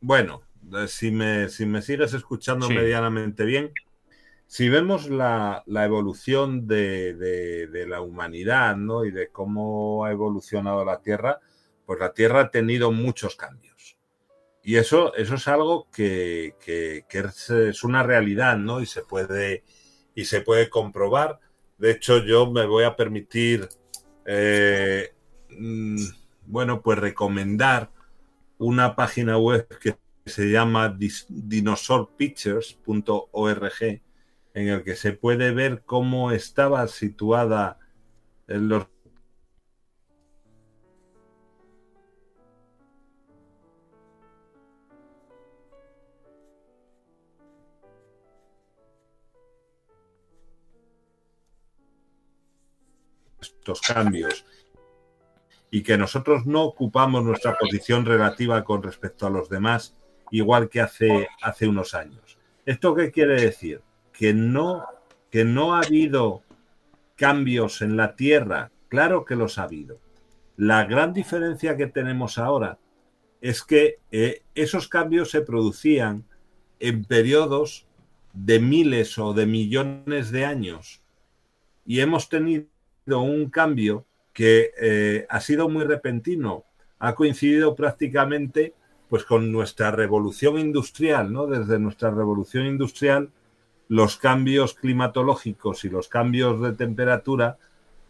[0.00, 0.42] Bueno,
[0.74, 2.74] eh, si me, si me sigues escuchando Sí.
[2.74, 3.72] medianamente bien,
[4.46, 9.04] si vemos la, la evolución de, de- de la humanidad ¿no?
[9.04, 11.40] y de cómo ha evolucionado la Tierra,
[11.86, 13.74] pues la Tierra ha tenido muchos cambios.
[14.68, 18.82] Y eso, eso es algo que, que- es, una realidad, ¿no?
[18.82, 19.64] Y se puede,
[20.14, 21.40] y se puede comprobar.
[21.78, 23.66] De hecho, yo me voy a permitir,
[24.26, 25.14] eh,
[25.58, 25.96] mm,
[26.44, 27.90] bueno, pues recomendar
[28.58, 29.96] una página web que
[30.26, 30.94] se llama
[31.30, 34.02] dinosaurpictures.org,
[34.52, 37.78] en el que se puede ver cómo estaba situada
[38.48, 38.86] en los
[53.80, 54.44] cambios
[55.70, 59.94] y que nosotros no ocupamos nuestra posición relativa con respecto a los demás
[60.30, 62.38] igual que hace, hace unos años.
[62.66, 63.80] ¿Esto qué quiere decir?
[64.12, 64.84] Que no,
[65.30, 66.42] que no ha habido
[67.16, 68.70] cambios en la Tierra.
[68.88, 70.00] Claro que los ha habido.
[70.56, 72.78] La gran diferencia que tenemos ahora
[73.40, 76.24] es que eh, esos cambios se producían
[76.80, 77.86] en periodos
[78.32, 81.02] de miles o de millones de años
[81.86, 82.66] y hemos tenido
[83.14, 86.64] un cambio que eh, ha sido muy repentino,
[86.98, 88.74] ha coincidido prácticamente
[89.08, 91.46] pues con nuestra revolución industrial, ¿no?
[91.46, 93.30] Desde nuestra revolución industrial,
[93.88, 97.56] los cambios climatológicos y los cambios de temperatura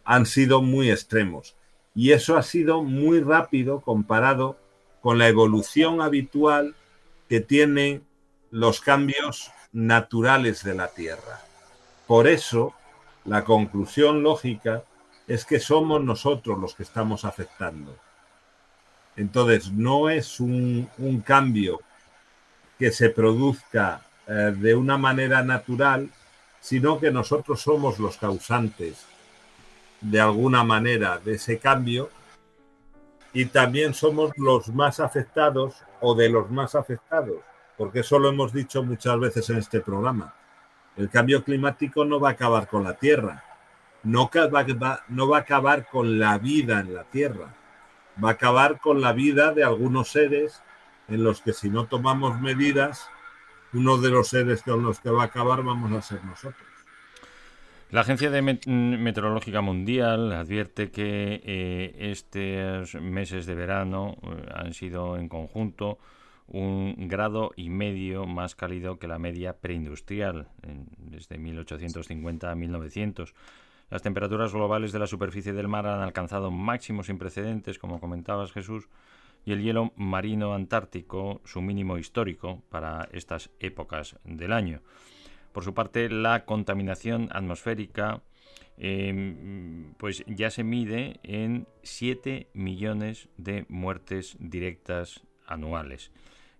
[0.03, 1.55] han sido muy extremos.
[1.95, 4.57] Y eso ha sido muy rápido comparado
[5.01, 6.75] con la evolución habitual
[7.29, 8.03] que tienen
[8.51, 11.41] los cambios naturales de la Tierra.
[12.07, 12.73] Por eso,
[13.23, 14.83] la conclusión lógica
[15.29, 17.95] es que somos nosotros los que estamos afectando.
[19.15, 20.89] Entonces, no es un,
[21.23, 21.81] cambio
[22.79, 26.09] que se produzca eh, de una manera natural,
[26.59, 29.05] sino que nosotros somos los causantes
[30.01, 32.09] de alguna manera de ese cambio
[33.31, 37.37] y también somos los más afectados o de los más afectados,
[37.77, 40.33] porque eso lo hemos dicho muchas veces en este programa.
[40.97, 43.43] El cambio climático no va a acabar con la Tierra,
[44.03, 47.53] no, va, a acabar con la vida en la Tierra,
[48.23, 50.61] va a acabar con la vida de algunos seres
[51.07, 53.09] en los que si no tomamos medidas,
[53.73, 56.67] uno de los seres con los que va a acabar vamos a ser nosotros.
[57.91, 64.73] La Agencia de Met- Meteorológica Mundial advierte que eh, estos meses de verano eh, han
[64.73, 65.97] sido en conjunto
[66.45, 73.33] un grado y medio más cálido que la media preindustrial, en- desde 1850 a 1900.
[73.89, 78.51] Las temperaturas globales de la superficie del mar han alcanzado máximos sin precedentes, como comentabas
[78.51, 78.87] Jesús,
[79.45, 84.81] y el hielo marino antártico su mínimo histórico para estas épocas del año.
[85.51, 88.21] Por su parte, la contaminación atmosférica
[88.77, 96.11] eh, pues ya se mide en 7 millones de muertes directas anuales.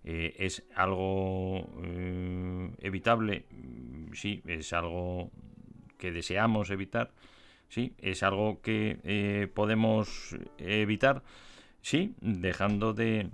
[0.04, 3.46] Eh, ¿Es algo eh, evitable?
[4.12, 5.30] Sí, es algo
[6.00, 7.12] que deseamos evitar.
[7.68, 11.22] Sí, es algo que eh, podemos evitar.
[11.82, 13.28] Sí, dejando de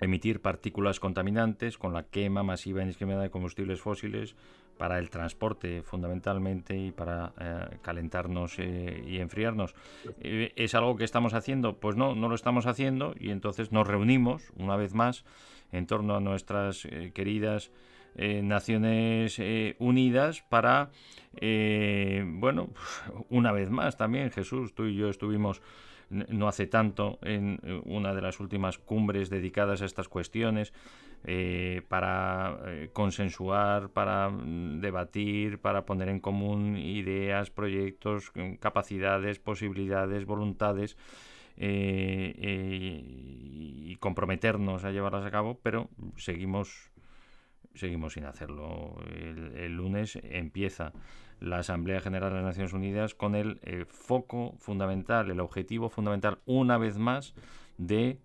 [0.00, 4.36] emitir partículas contaminantes con la quema masiva e indiscriminada de combustibles fósiles
[4.78, 9.74] para el transporte fundamentalmente y para eh, calentarnos eh, y enfriarnos.
[10.20, 11.76] ¿Es algo que estamos haciendo?
[11.78, 15.24] Pues no, no lo estamos haciendo y entonces nos reunimos una vez más
[15.72, 17.70] en torno a nuestras queridas
[18.16, 20.90] eh, Naciones eh, Unidas para,
[21.36, 22.68] eh, bueno,
[23.28, 25.62] una vez más también Jesús, tú y yo estuvimos
[26.10, 30.72] no hace tanto en una de las últimas cumbres dedicadas a estas cuestiones
[31.88, 32.60] para
[32.92, 40.98] consensuar, para mm, debatir, para poner en común ideas, proyectos, mm, capacidades, posibilidades, voluntades.
[41.56, 41.86] Y
[43.96, 46.90] comprometernos a llevarlas a cabo, pero seguimos
[47.74, 48.96] seguimos sin hacerlo.
[49.14, 50.92] El, lunes empieza
[51.40, 56.78] la Asamblea General de las Naciones Unidas con el foco fundamental, el objetivo fundamental, una
[56.78, 57.34] vez más,
[57.76, 58.18] de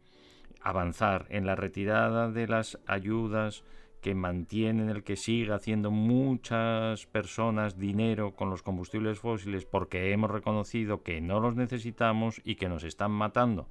[0.62, 3.64] avanzar en la retirada de las ayudas
[4.02, 10.32] que mantienen el que siga haciendo muchas personas dinero con los combustibles fósiles porque hemos
[10.32, 13.68] reconocido que no los necesitamos y que nos están matando.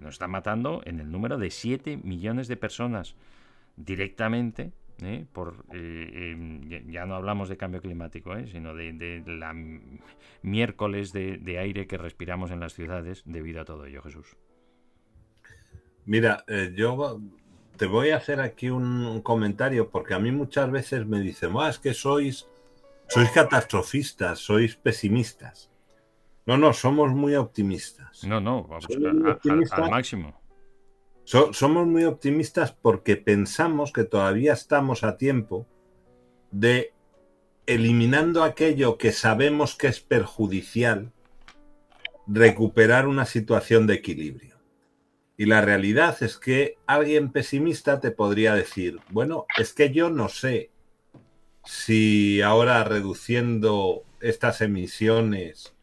[0.00, 3.14] Nos están matando en el número de 7 millones de personas
[3.76, 5.26] directamente ¿eh?
[5.32, 8.46] por eh, em, ya no hablamos de cambio climático, ¿eh?
[8.46, 9.54] sino de, la
[10.42, 14.36] miércoles de, de aire que respiramos en las ciudades debido a todo ello, Jesús.
[16.04, 17.20] Mira, yo
[17.76, 21.78] te voy a hacer aquí un, comentario porque a mí muchas veces me dicen, es
[21.78, 22.48] que sois,
[23.08, 25.70] sois catastrofistas, sois pesimistas.
[26.44, 28.24] No, no, somos muy optimistas.
[28.24, 28.86] No, no, vamos
[29.70, 30.41] al máximo.
[31.52, 35.66] Somos muy optimistas porque pensamos que todavía estamos a tiempo
[36.50, 36.92] de
[37.66, 41.12] eliminando aquello que sabemos que es perjudicial,
[42.26, 44.56] recuperar una situación de equilibrio.
[45.38, 50.28] Y la realidad es que alguien pesimista te podría decir, bueno, es que yo no
[50.28, 50.70] sé
[51.64, 55.74] si ahora reduciendo estas emisiones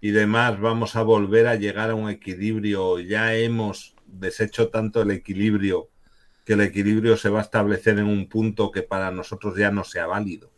[0.00, 5.10] y demás vamos a volver a llegar a un equilibrio, ya hemos deshecho tanto el
[5.10, 5.88] equilibrio
[6.44, 9.84] que el equilibrio se va a establecer en un punto que para nosotros ya no
[9.84, 10.50] sea válido.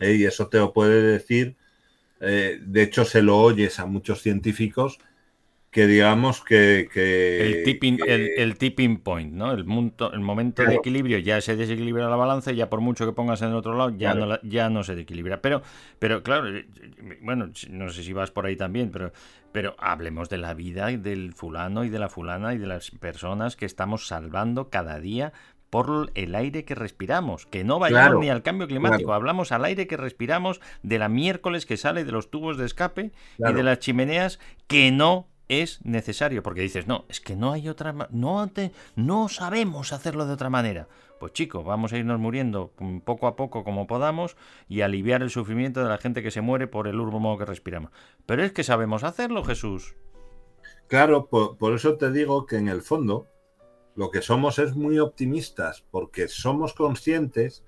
[0.00, 0.14] ¿Eh?
[0.14, 1.56] Y eso te lo puede decir,
[2.20, 4.98] eh, de hecho se lo oyes a muchos científicos
[5.76, 6.88] que digamos que...
[6.94, 9.52] el, tipping, El, tipping point, ¿no?
[9.52, 13.12] El, el momento de equilibrio ya se desequilibra la balanza y ya por mucho que
[13.12, 15.42] pongas en el otro lado ya, no, ya no se desequilibra.
[15.42, 15.60] Pero,
[15.98, 16.66] pero claro, eh,
[17.20, 19.12] bueno, no sé si vas por ahí también, pero,
[19.52, 23.54] pero hablemos de la vida del fulano y de la fulana y de las personas
[23.54, 25.34] que estamos salvando cada día
[25.68, 29.86] por el aire que respiramos, que no vayamos ni al cambio climático, hablamos al aire
[29.86, 33.80] que respiramos de la miércoles que sale de los tubos de escape y de las
[33.80, 38.50] chimeneas que no es necesario, porque dices, no, es que no hay otra, no,
[38.96, 40.88] no sabemos hacerlo de otra manera.
[41.18, 42.72] Pues chicos, vamos a irnos muriendo
[43.04, 44.36] poco a poco como podamos
[44.68, 47.90] y aliviar el sufrimiento de la gente que se muere por el humo que respiramos.
[48.26, 49.94] Pero es que sabemos hacerlo, Jesús.
[50.88, 53.28] Claro, por, por eso te digo que en el fondo
[53.94, 57.64] lo que somos es muy optimistas, porque somos conscientes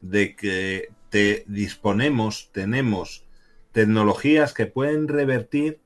[0.00, 3.26] de que te disponemos, tenemos
[3.72, 5.80] tecnologías que pueden revertir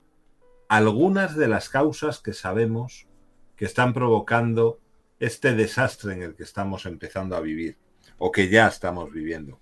[0.70, 3.08] algunas de las causas que sabemos
[3.56, 4.78] que están provocando
[5.18, 7.76] este desastre en el que estamos empezando a vivir
[8.18, 9.60] o que ya estamos viviendo.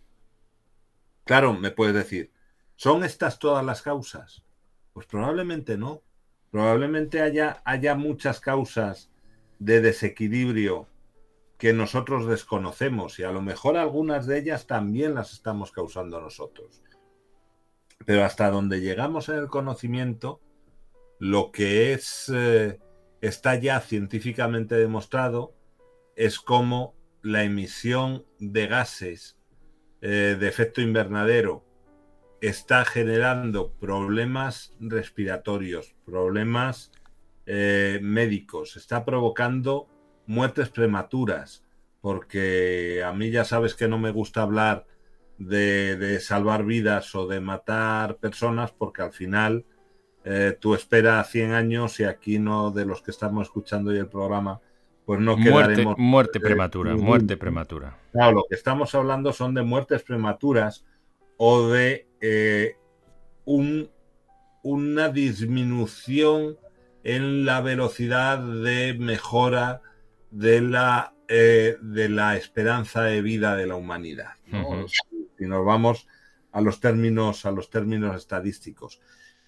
[1.24, 2.30] Claro, me puedes decir,
[2.76, 4.44] ¿son estas todas las causas?
[4.92, 6.02] Pues probablemente no.
[6.50, 9.10] Probablemente haya, haya muchas causas
[9.58, 10.88] de desequilibrio
[11.56, 16.82] que nosotros desconocemos y a lo mejor algunas de ellas también las estamos causando nosotros.
[18.04, 20.42] Pero hasta donde llegamos en el conocimiento,
[21.18, 22.78] lo que es, eh,
[23.20, 25.54] está ya científicamente demostrado
[26.16, 29.36] es cómo la emisión de gases
[30.00, 31.64] eh, de efecto invernadero
[32.40, 36.92] está generando problemas respiratorios, problemas
[37.46, 39.88] eh, médicos, está provocando
[40.26, 41.64] muertes prematuras,
[42.00, 44.86] porque a mí ya sabes que no me gusta hablar
[45.38, 49.64] de salvar vidas o de matar personas, porque al final
[50.30, 54.08] eh, tú esperas 100 años y aquí no de los que estamos escuchando hoy el
[54.08, 54.60] programa,
[55.06, 55.96] pues no quedaremos...
[55.96, 57.96] Muerte, prematura, muerte prematura.
[58.12, 60.84] Claro, lo que estamos hablando son de muertes prematuras
[61.38, 62.76] o de eh,
[63.46, 63.88] un,
[64.62, 66.58] una disminución
[67.04, 69.80] en la velocidad de mejora
[70.30, 74.32] de la, eh, de la esperanza de vida de la humanidad.
[75.38, 76.06] Si nos vamos
[76.52, 79.00] a los términos, a los términos estadísticos.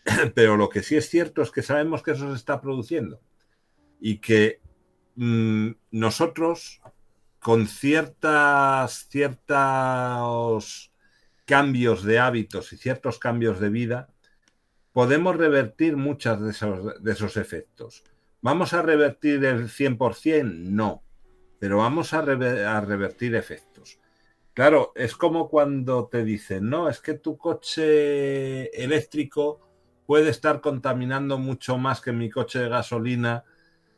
[0.34, 3.20] Pero lo que sí es cierto es que sabemos que eso se está produciendo
[4.00, 4.60] y que
[5.16, 6.80] mm, nosotros
[7.40, 10.92] con ciertas, ciertos
[11.46, 14.08] cambios de hábitos y ciertos cambios de vida,
[14.92, 18.04] podemos revertir muchos de esos, de esos efectos.
[18.42, 20.44] ¿Vamos a revertir el 100%?
[20.44, 21.02] No,
[21.58, 23.98] pero vamos a, a revertir efectos.
[24.52, 29.69] Claro, es como cuando te dicen, no, es que tu coche eléctrico
[30.10, 33.44] puede estar contaminando mucho más que mi coche de gasolina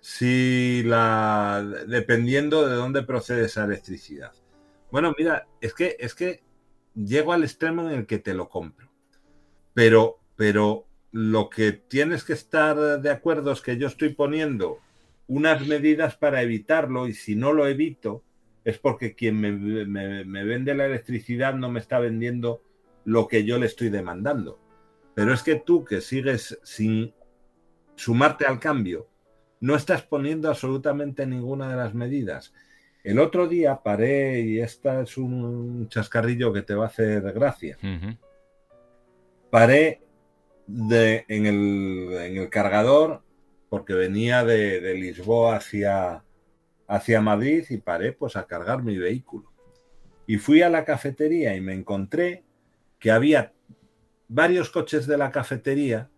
[0.03, 4.35] si la dependiendo de dónde procede esa electricidad.
[4.91, 6.43] Bueno, mira, es que es que
[6.95, 8.91] llego al extremo en el que te lo compro.
[9.73, 14.81] Pero pero lo que tienes que estar de acuerdo es que yo estoy poniendo
[15.29, 18.23] unas medidas para evitarlo y si no lo evito
[18.67, 22.61] es porque quien me, me, me vende la electricidad no me está vendiendo
[23.07, 24.62] lo que yo le estoy demandando.
[25.15, 27.15] Pero es que tú que sigues sin
[27.97, 29.09] sumarte al cambio,
[29.61, 32.53] no estás poniendo absolutamente ninguna de las medidas.
[33.05, 37.77] El otro día paré, y esta es un chascarrillo que te va a hacer gracia.
[37.83, 38.19] Uh -huh.
[39.51, 40.03] Paré
[40.67, 43.23] de, en, el, en, el, cargador
[43.69, 46.25] porque venía de, de Lisboa hacia,
[46.87, 49.53] hacia Madrid y paré pues a cargar mi vehículo.
[50.27, 52.45] Y fui a la cafetería y me encontré
[52.99, 53.53] que había
[54.33, 56.11] varios coches de la cafetería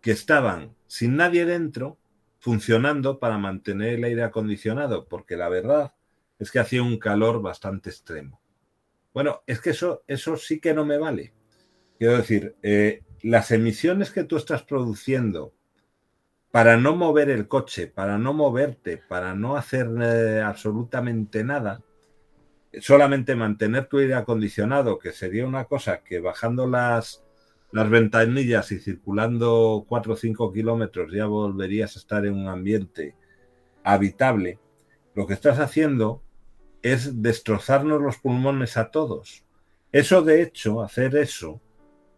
[0.00, 1.98] que estaban sin nadie dentro
[2.38, 5.94] funcionando para mantener el aire acondicionado, porque la verdad
[6.38, 8.40] es que hacía un calor bastante extremo.
[9.12, 11.32] Bueno, es que eso, eso sí que no me vale.
[11.98, 15.54] Quiero decir, eh, las emisiones que tú estás produciendo
[16.50, 21.82] para no mover el coche, para no moverte, para no hacer eh, absolutamente nada,
[22.80, 27.23] solamente mantener tu aire acondicionado, que sería una cosa que bajando las,
[27.74, 33.16] las ventanillas y circulando 4 o 5 kilómetros ya volverías a estar en un ambiente
[33.82, 34.60] habitable,
[35.16, 36.22] lo que estás haciendo
[36.82, 39.44] es destrozarnos los pulmones a todos.
[39.90, 41.60] Eso, de hecho, hacer eso,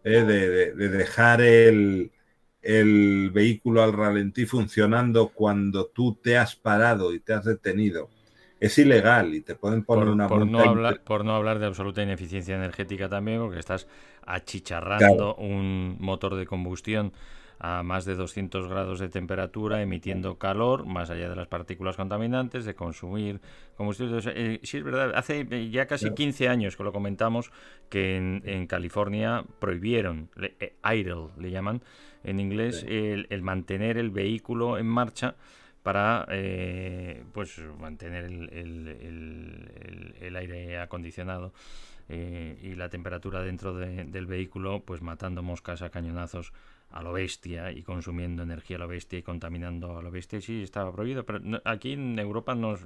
[0.03, 2.11] eh, de, de, de, dejar el,
[2.61, 8.09] el vehículo al ralentí funcionando cuando tú te has parado y te has detenido,
[8.59, 10.65] es ilegal y te pueden poner por, una por multa.
[10.65, 13.87] No hablar, por no hablar de absoluta ineficiencia energética también, porque estás
[14.27, 15.35] achicharrando claro.
[15.35, 17.13] un motor de combustión
[17.59, 22.65] a más de 200 grados de temperatura, emitiendo calor, más allá de las partículas contaminantes,
[22.65, 23.41] de consumir
[23.75, 24.19] combustible.
[24.27, 27.51] Eh, sí, es verdad, hace ya casi 15 años que lo comentamos
[27.89, 31.81] que en, en California prohibieron, eh, idle le llaman
[32.23, 35.35] en inglés, el, el mantener el vehículo en marcha
[35.81, 38.49] para eh, pues mantener el,
[40.19, 41.53] el, aire acondicionado
[42.09, 46.53] eh, y la temperatura dentro de, del vehículo, pues matando moscas a cañonazos
[46.89, 50.39] a lo bestia y consumiendo energía a lo bestia y contaminando a lo bestia.
[50.41, 52.85] Sí, estaba prohibido, pero no, aquí en Europa nos,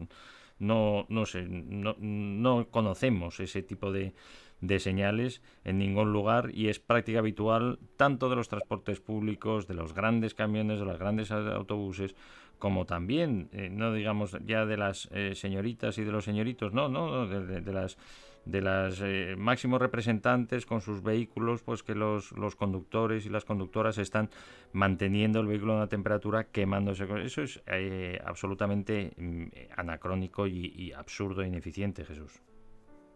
[0.59, 4.13] no, no, sé, no, no conocemos ese tipo de,
[4.61, 9.73] de señales en ningún lugar y es práctica habitual tanto de los transportes públicos, de
[9.73, 12.15] los grandes camiones, de los grandes autobuses,
[12.59, 16.89] como también, eh, no digamos ya de las eh, señoritas y de los señoritos, no,
[16.89, 17.97] no, de, de, de las
[18.45, 23.45] de las eh, máximos representantes con sus vehículos, pues que los, los conductores y las
[23.45, 24.29] conductoras están
[24.73, 27.07] manteniendo el vehículo a una temperatura quemándose.
[27.23, 29.43] Eso es eh, absolutamente mm,
[29.77, 32.41] anacrónico y, absurdo e ineficiente, Jesús.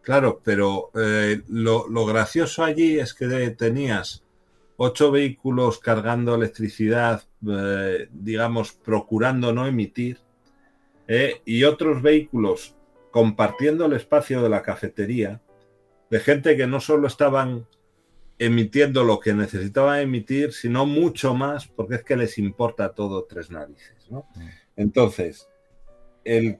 [0.02, 4.24] Claro, pero eh, lo, lo, gracioso allí es que tenías
[4.78, 7.24] ocho vehículos cargando electricidad,
[8.12, 10.20] digamos, procurando no emitir,
[11.46, 12.76] y otros vehículos
[13.16, 15.42] compartiendo el espacio de la cafetería,
[16.10, 17.66] de gente que no solo estaban
[18.40, 23.52] emitiendo lo que necesitaban emitir, sino mucho más, porque es que les importa todo tres
[23.52, 24.12] narices.
[24.12, 24.28] ¿no?
[24.76, 25.48] Entonces,
[26.26, 26.60] el,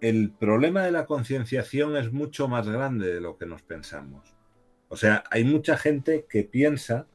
[0.00, 4.34] el problema de la concienciación es mucho más grande de lo que nos pensamos.
[4.88, 7.08] O sea, hay mucha gente que piensa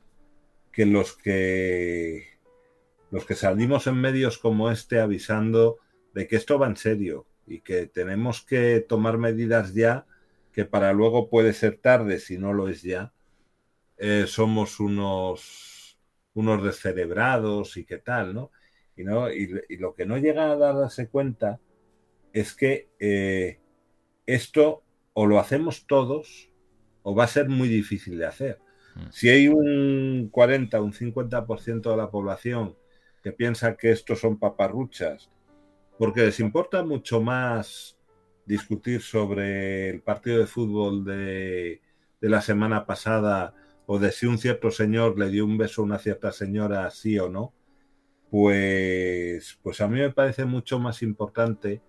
[0.72, 2.38] que los que
[3.10, 5.80] los que salimos en medios como este avisando
[6.14, 10.06] de que esto va en serio y que tenemos que tomar medidas ya
[10.52, 13.14] que para luego puede ser tarde si no lo es ya.
[13.98, 15.98] Eh, somos unos
[16.34, 18.52] unos descerebrados y qué tal no
[18.98, 21.60] y no y, y, lo que no llega a darse cuenta
[22.34, 23.60] es que eh,
[24.26, 24.84] esto
[25.14, 26.50] o lo hacemos todos
[27.04, 28.60] o va a ser muy difícil de hacer.
[29.12, 32.76] Si hay un 40, un 50% de la población
[33.22, 35.30] que piensa que estos son paparruchas,
[35.98, 37.98] porque les importa mucho más
[38.46, 41.82] discutir sobre el partido de fútbol de,
[42.22, 43.54] de, la semana pasada
[43.88, 47.18] o de si un cierto señor le dio un beso a una cierta señora, sí
[47.18, 47.54] o no,
[48.30, 51.82] pues, pues a mí me parece mucho más importante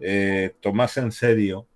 [0.00, 1.66] eh, tomarse en serio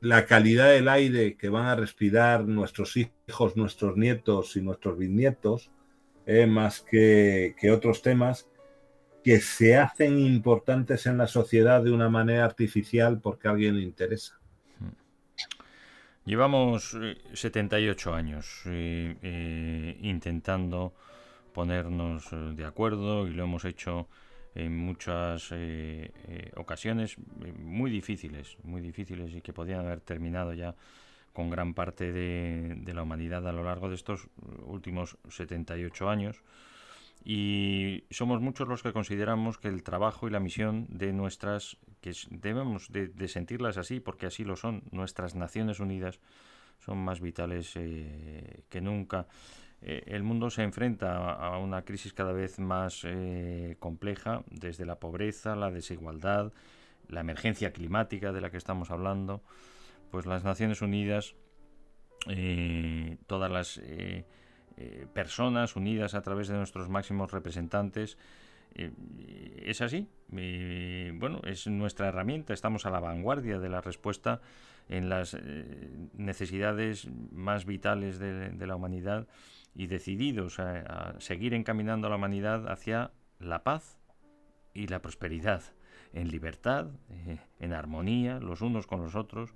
[0.00, 5.70] la calidad del aire que van a respirar nuestros hijos, nuestros nietos y nuestros bisnietos,
[6.26, 8.48] eh, más que, que, otros temas
[9.24, 13.82] que se hacen importantes en la sociedad de una manera artificial porque a alguien le
[13.82, 14.38] interesa.
[16.26, 16.96] Llevamos
[17.32, 20.92] 78 eh, años eh, eh, intentando
[21.54, 24.08] ponernos de acuerdo y lo hemos hecho
[24.54, 25.52] en muchas
[26.56, 27.16] ocasiones
[27.58, 30.74] muy difíciles, muy difíciles y que podían haber terminado ya
[31.32, 34.28] con gran parte de, de la humanidad a lo largo de estos
[34.66, 36.42] últimos 78 años
[37.24, 42.12] y somos muchos los que consideramos que el trabajo y la misión de nuestras, que
[42.30, 46.20] debemos de, sentirlas así, porque así lo son, nuestras Naciones Unidas
[46.78, 49.26] son más vitales eh, que nunca.
[49.80, 55.00] Eh, el mundo se enfrenta a una crisis cada vez más eh, compleja, desde la
[55.00, 56.52] pobreza, la desigualdad,
[57.08, 59.42] la emergencia climática de la que estamos hablando,
[60.10, 61.36] pues las Naciones Unidas,
[63.26, 63.80] todas las
[64.76, 68.18] eh, personas unidas a través de nuestros máximos representantes.
[68.74, 68.92] Eh,
[69.64, 70.08] es así.
[70.36, 72.52] Eh, bueno, es nuestra herramienta.
[72.52, 74.40] Estamos a la vanguardia de la respuesta
[74.88, 75.36] en las
[76.12, 79.26] necesidades más vitales de, la humanidad
[79.74, 83.98] y decididos a, seguir encaminando a la humanidad hacia la paz
[84.74, 85.62] y la prosperidad,
[86.12, 86.88] en libertad,
[87.60, 89.54] en armonía los unos con los otros,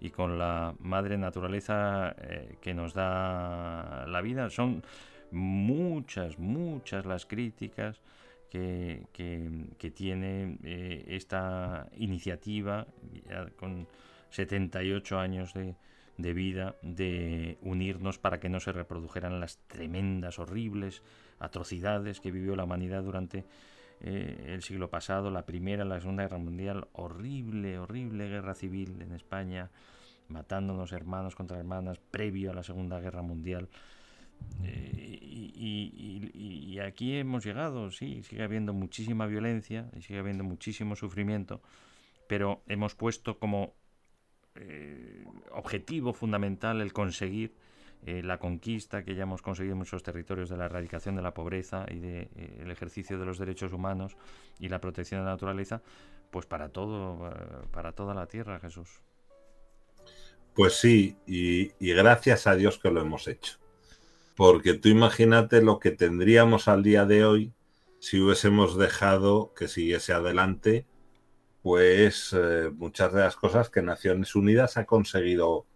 [0.00, 4.50] y con la madre naturaleza eh, que nos da la vida.
[4.50, 4.82] Son
[5.30, 8.00] muchas, muchas las críticas
[8.50, 12.86] que, que, tiene eh, esta iniciativa
[13.56, 13.88] con
[14.30, 15.74] 78 años de,
[16.16, 21.02] de vida de unirnos para que no se reprodujeran las tremendas, horribles
[21.38, 23.44] atrocidades que vivió la humanidad durante
[24.00, 29.12] eh, el siglo pasado, la Primera, la Segunda Guerra Mundial, horrible, horrible guerra civil en
[29.12, 29.70] España,
[30.28, 33.68] matándonos hermanos contra hermanas previo a la Segunda Guerra Mundial.
[34.62, 41.62] Eh, y, aquí hemos llegado, sí, sigue habiendo muchísima violencia, y sigue habiendo muchísimo sufrimiento,
[42.28, 43.74] pero hemos puesto como
[44.56, 47.54] eh, objetivo fundamental el conseguir
[48.06, 51.34] eh, la conquista que ya hemos conseguido en muchos territorios de la erradicación de la
[51.34, 54.16] pobreza y del de, el ejercicio de los derechos humanos
[54.58, 55.82] y la protección de la naturaleza,
[56.30, 57.32] pues para todo,
[57.70, 59.02] para toda la tierra, Jesús.
[60.54, 63.58] Pues sí, y, gracias a Dios que lo hemos hecho.
[64.36, 67.52] Porque tú imagínate lo que tendríamos al día de hoy
[67.98, 70.86] si hubiésemos dejado que siguiese adelante,
[71.62, 75.66] pues eh, muchas de las cosas que Naciones Unidas ha conseguido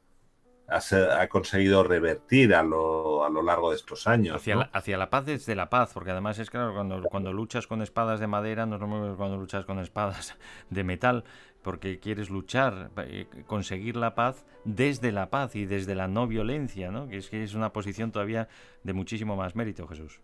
[0.69, 4.37] ha, conseguido revertir a lo, a lo, largo de estos años.
[4.37, 7.66] Hacia, la, hacia, la, paz desde la paz, porque además es claro, cuando, cuando luchas
[7.66, 10.37] con espadas de madera, no es lo mismo que cuando luchas con espadas
[10.71, 11.25] de metal,
[11.62, 16.91] porque quieres luchar, eh, conseguir la paz desde la paz y desde la no violencia,
[16.91, 17.09] ¿no?
[17.09, 18.49] que es que es una posición todavía
[18.85, 20.21] de muchísimo más mérito, Jesús.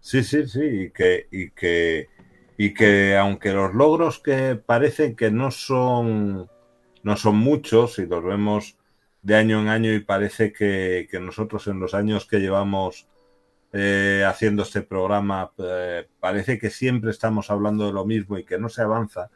[0.00, 2.08] Sí, sí, sí, y que, y que,
[2.56, 6.48] y que aunque los logros que parecen que no son,
[7.02, 8.79] no son muchos, y los vemos
[9.22, 13.06] de año en año y parece que, nosotros en los años que llevamos
[13.72, 18.58] eh, haciendo este programa eh, parece que siempre estamos hablando de lo mismo y que
[18.58, 19.30] no se avanza.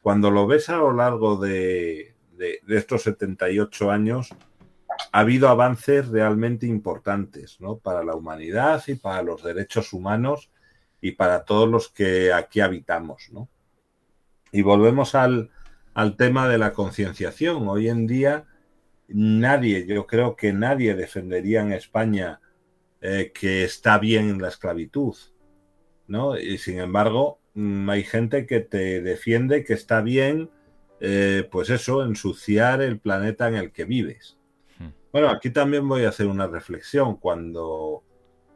[0.00, 4.34] Cuando lo ves a lo largo de, de, estos 78 años,
[5.12, 7.76] ha habido avances realmente importantes ¿no?
[7.78, 10.50] para la humanidad y para los derechos humanos
[11.00, 13.28] y para todos los que aquí habitamos.
[13.32, 13.48] ¿no?
[14.52, 15.50] Y volvemos al,
[15.92, 17.68] al tema de la concienciación.
[17.68, 18.46] Hoy en día
[19.08, 22.40] nadie, yo creo que nadie defendería en España
[23.00, 25.14] eh, que está bien la esclavitud,
[26.06, 26.38] ¿no?
[26.38, 30.50] Y sin embargo, mm, hay gente que te defiende que está bien,
[31.00, 34.38] eh, pues eso, ensuciar el planeta en el que vives.
[34.78, 34.88] Hmm.
[35.12, 37.16] Bueno, aquí también voy a hacer una reflexión.
[37.16, 38.02] Cuando,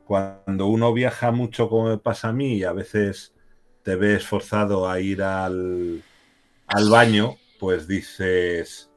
[0.06, 3.34] cuando uno viaja mucho, como me pasa a mí, y a veces
[3.82, 6.02] te ves forzado a ir al,
[6.66, 8.90] al baño, pues dices,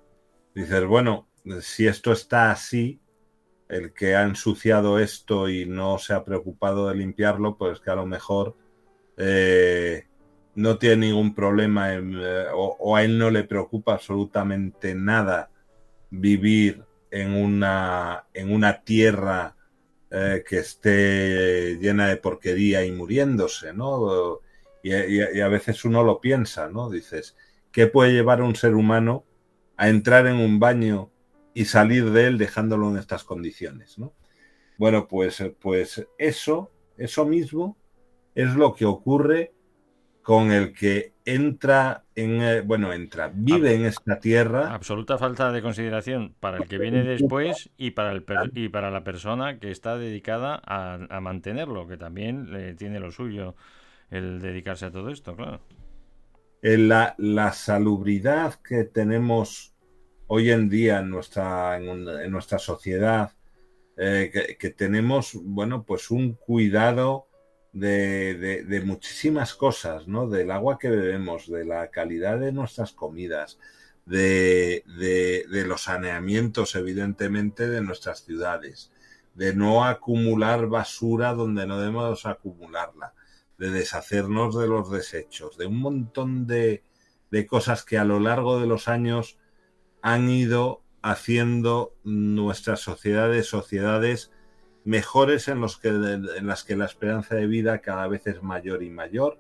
[0.56, 1.28] dices, bueno,
[1.62, 3.00] si esto está así,
[3.70, 7.96] el que ha ensuciado esto y no se ha preocupado de limpiarlo, pues que a
[7.96, 8.56] lo mejor
[9.18, 10.08] eh,
[10.56, 15.50] no tiene ningún problema eh, o, a él no le preocupa absolutamente nada
[16.10, 19.56] vivir en una, en una tierra
[20.12, 24.40] eh, que esté llena de porquería y muriéndose, ¿no?
[24.84, 26.90] Y, y, a veces uno lo piensa, ¿no?
[26.90, 27.36] Dices,
[27.72, 29.26] ¿qué puede llevar a un ser humano
[29.78, 31.13] a entrar en un baño
[31.54, 34.14] y salir de él dejándolo en estas condiciones, ¿no?
[34.78, 37.78] Bueno, pues, pues eso, eso mismo
[38.36, 39.54] es lo que ocurre
[40.24, 44.74] con el que entra en, eh, bueno, entra, vive en esta tierra.
[44.74, 48.24] Absoluta falta de consideración para el que viene después y para, el
[48.54, 53.56] y para la persona que está dedicada a, mantenerlo, que también le tiene lo suyo
[54.10, 55.60] el dedicarse a todo esto, claro.
[56.62, 59.73] La, la salubridad que tenemos
[60.36, 63.34] hoy en día en nuestra, en, nuestra sociedad,
[63.98, 67.28] eh, que, que, tenemos, bueno, pues un cuidado
[67.72, 70.28] de, de, de, muchísimas cosas, ¿no?
[70.28, 73.60] Del agua que bebemos, de la calidad de nuestras comidas,
[74.08, 78.92] de, de los saneamientos, evidentemente, de nuestras ciudades,
[79.36, 83.14] de no acumular basura donde no debemos acumularla,
[83.60, 86.82] de deshacernos de los desechos, de un montón de,
[87.30, 89.38] de cosas que a lo largo de los años
[90.04, 94.32] han ido haciendo nuestras sociedades sociedades
[94.84, 98.84] mejores en, los que, en las que la esperanza de vida cada vez es mayor
[98.84, 99.40] y mayor,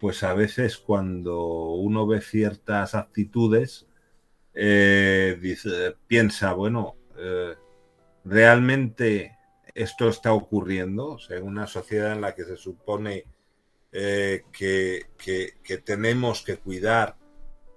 [0.00, 1.40] pues a veces cuando
[1.74, 3.86] uno ve ciertas actitudes,
[4.54, 5.38] eh,
[6.08, 7.54] piensa, bueno, eh,
[8.24, 9.36] realmente
[9.74, 13.26] esto está ocurriendo, o sea, en una sociedad en la que se supone
[13.92, 17.16] eh, que, que, tenemos que cuidar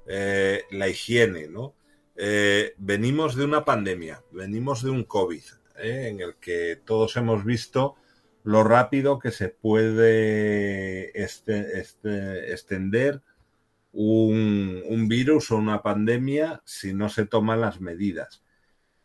[0.07, 1.75] la higiene, ¿no?
[2.23, 5.41] Eh, venimos de una pandemia, venimos de un COVID,
[5.79, 6.07] ¿eh?
[6.07, 7.95] en el que todos hemos visto
[8.43, 13.23] lo rápido que se puede este, este, extender
[13.91, 18.43] un, virus o una pandemia si no se toman las medidas.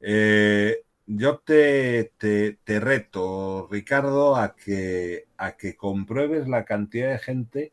[0.01, 7.19] Eh, yo te, te, te, reto, Ricardo, a que, a que compruebes la cantidad de
[7.19, 7.73] gente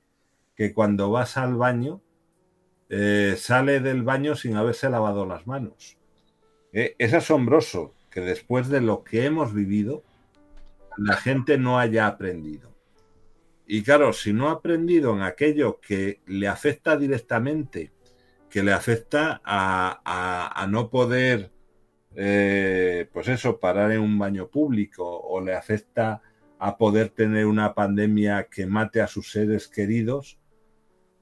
[0.55, 2.01] que cuando vas al baño
[2.89, 5.97] eh, sale del baño sin haberse lavado las manos.
[6.71, 10.03] Eh, es asombroso que después de lo que hemos vivido,
[10.97, 12.73] la gente no haya aprendido.
[13.65, 17.91] Y claro, si no ha aprendido en aquello que le afecta directamente,
[18.49, 21.51] que le afecta a, no poder,
[22.15, 26.21] eh, pues eso, parar en un baño público, o le afecta
[26.59, 30.37] a poder tener una pandemia que mate a sus seres queridos,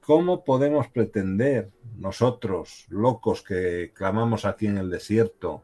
[0.04, 5.62] ¿cómo podemos pretender nosotros, locos que clamamos aquí en el desierto,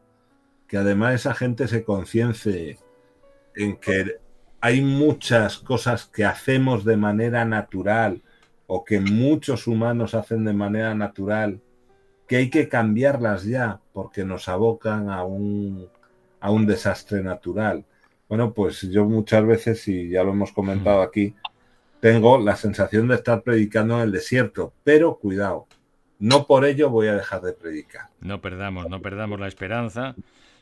[0.67, 2.79] que además esa gente se concience
[3.55, 4.17] en que
[4.61, 8.21] hay muchas cosas que hacemos de manera natural
[8.67, 11.61] o que muchos humanos hacen de manera natural,
[12.27, 15.89] que hay que cambiarlas ya porque nos abocan a un,
[16.39, 17.83] a un desastre natural.
[18.29, 21.33] Bueno, pues yo muchas veces, y ya lo hemos comentado aquí,
[21.99, 25.67] tengo la sensación de estar predicando en el desierto, pero cuidado,
[26.19, 28.07] no por ello voy a dejar de predicar.
[28.19, 30.15] No perdamos, no perdamos la esperanza,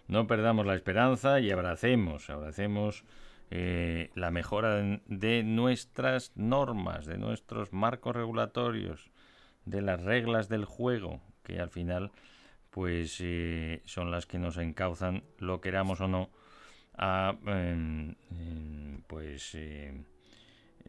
[0.07, 3.03] no perdamos la esperanza y abracemos, abracemos
[3.51, 9.11] eh, la mejora de nuestras normas, de nuestros marcos regulatorios,
[9.65, 12.11] de las reglas del juego, que al final
[12.71, 16.29] pues eh, son las que nos encauzan, lo queramos o no,
[16.95, 18.13] a eh,
[19.07, 19.55] pues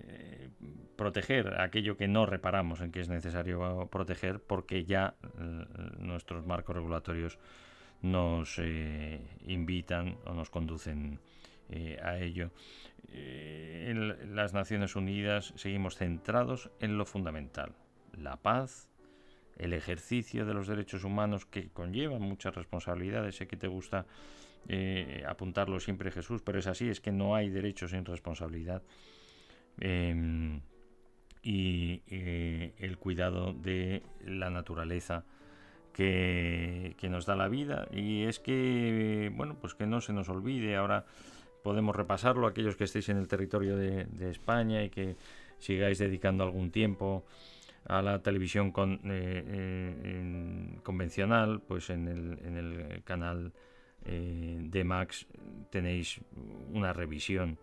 [0.07, 0.51] eh,
[0.97, 5.15] proteger aquello que no reparamos en que es necesario proteger porque ya
[5.99, 7.39] nuestros marcos regulatorios
[8.03, 11.21] nos eh, invitan o nos conducen
[11.69, 12.51] eh, a ello.
[13.11, 17.77] En las Naciones Unidas seguimos centrados en lo fundamental,
[18.13, 18.91] la paz,
[19.57, 23.37] el ejercicio de los derechos humanos que conllevan muchas responsabilidades.
[23.37, 24.05] Sé que te gusta
[25.27, 28.83] apuntarlo siempre Jesús, pero es así, es que no hay derechos sin responsabilidad.
[29.81, 30.61] Eh,
[31.43, 35.25] y eh, el cuidado de la naturaleza
[35.93, 37.89] que, que, nos da la vida.
[37.93, 40.77] Y es que, bueno, pues que no se nos olvide.
[40.77, 41.07] Ahora
[41.63, 45.17] podemos repasarlo, aquellos que estéis en el territorio de, España y que
[45.59, 47.25] sigáis dedicando algún tiempo
[47.87, 53.53] a la televisión eh, eh, convencional, pues en el, en el canal
[54.05, 55.27] eh, de Max
[55.71, 56.21] tenéis
[56.73, 57.59] una revisión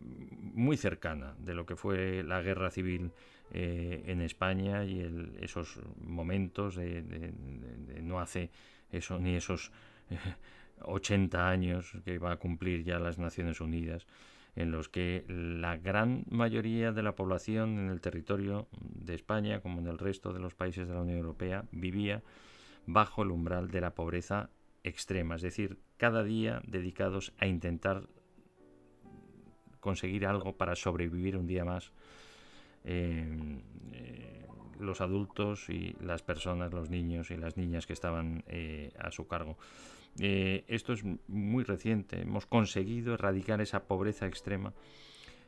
[0.00, 3.12] muy cercana de lo que fue la guerra civil
[3.52, 7.32] eh, en España y el, esos momentos de, de,
[8.02, 8.50] no hace
[8.92, 9.72] eso ni esos
[10.10, 10.18] eh,
[10.82, 14.06] 80 años que va a cumplir ya las Naciones Unidas
[14.56, 19.80] en los que la gran mayoría de la población en el territorio de España como
[19.80, 22.22] en el resto de los países de la Unión Europea vivía
[22.86, 24.50] bajo el umbral de la pobreza
[24.82, 28.08] extrema, es decir, cada día dedicados a intentar
[29.80, 31.92] conseguir algo para sobrevivir un día más
[32.84, 33.60] eh,
[33.92, 34.46] eh,
[34.80, 39.26] los adultos y las personas, los niños y las niñas que estaban eh, a su
[39.26, 39.58] cargo.
[40.18, 42.20] esto es muy reciente.
[42.20, 44.72] Hemos conseguido erradicar esa pobreza extrema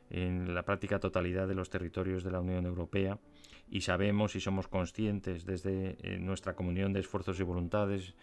[0.09, 3.19] en la práctica totalidad de los territorios de la Unión Europea
[3.69, 8.13] y sabemos y somos conscientes desde nuestra comunión de esfuerzos y voluntades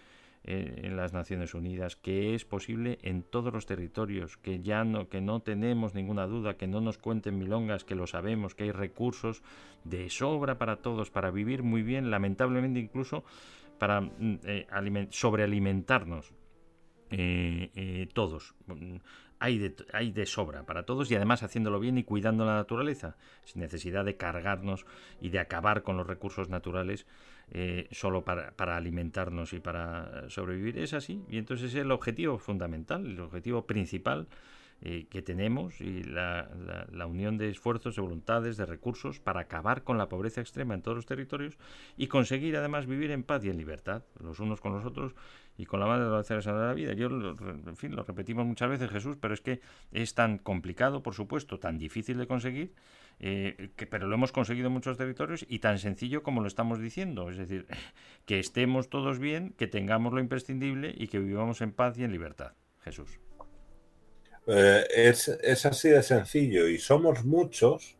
[0.45, 5.20] en las Naciones Unidas, que es posible en todos los territorios, que ya no, que
[5.20, 9.43] no tenemos ninguna duda, que no nos cuenten milongas, que lo sabemos, que hay recursos
[9.84, 13.24] de sobra para todos, para vivir muy bien, lamentablemente incluso
[13.78, 16.32] para mm, eh, alimen- sobrealimentarnos
[17.11, 18.55] eh, eh, todos.
[18.66, 18.97] Mm,
[19.41, 23.62] Hay hay de sobra para todos y además haciéndolo bien y cuidando la naturaleza, sin
[23.62, 24.84] necesidad de cargarnos
[25.20, 27.07] y de acabar con los recursos naturales
[27.53, 30.78] eh, solo para, para alimentarnos y para sobrevivir.
[30.78, 31.22] Es así.
[31.28, 34.28] Y entonces es el objetivo fundamental, el objetivo principal
[34.80, 39.40] eh, que tenemos y la, la- la unión de esfuerzos, de voluntades, de recursos para
[39.40, 41.59] acabar con la pobreza extrema en todos los territorios
[41.96, 45.14] y conseguir además vivir en paz y en libertad, los unos con los otros
[45.57, 46.92] y con la madre de los de la vida.
[46.92, 51.14] Yo, en fin, lo repetimos muchas veces, Jesús, pero es que es tan complicado, por
[51.14, 52.72] supuesto, tan difícil de conseguir,
[53.21, 56.81] eh, que, pero lo hemos conseguido en muchos territorios y tan sencillo como lo estamos
[56.81, 57.31] diciendo.
[57.31, 57.66] Es decir,
[58.27, 62.12] que estemos todos bien, que tengamos lo imprescindible y que vivamos en paz y en
[62.12, 62.53] libertad.
[62.81, 63.19] Jesús.
[64.47, 67.97] Eh, es, es así de sencillo y somos muchos,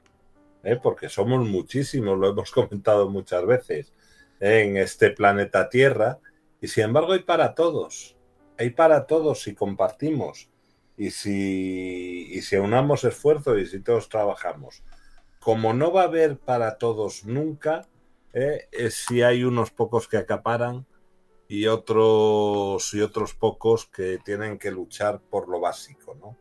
[0.63, 0.79] ¿eh?
[0.83, 3.93] porque somos muchísimos, lo hemos comentado muchas veces,
[4.41, 6.19] en este planeta Tierra,
[6.61, 8.17] y sin embargo hay para todos,
[8.57, 10.49] hay para todos si compartimos
[10.97, 14.83] y si, y si unamos esfuerzos y si todos trabajamos.
[15.41, 17.87] Como no va a haber para todos nunca,
[18.33, 18.69] ¿eh?
[18.73, 20.87] es si hay unos pocos que acaparan
[21.49, 26.37] y otros y otros pocos que tienen que luchar por lo básico, ¿no?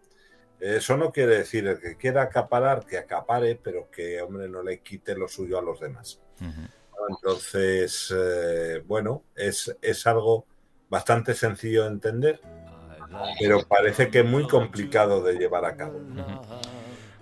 [0.59, 4.79] Eso no quiere decir el que quiera acaparar que acapare, pero que hombre no le
[4.79, 6.19] quite lo suyo a los demás.
[7.09, 10.45] Entonces, eh, bueno, es, es algo
[10.89, 12.41] bastante sencillo de entender,
[13.39, 16.01] pero parece que muy complicado de llevar a cabo.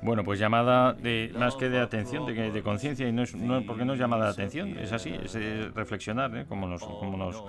[0.06, 3.36] Bueno, pues llamada de más que de atención, de, de conciencia, y no es,
[3.66, 6.46] porque no es llamada de atención, es así, es eh, reflexionar, ¿eh?
[6.48, 7.44] como, nos, como nos,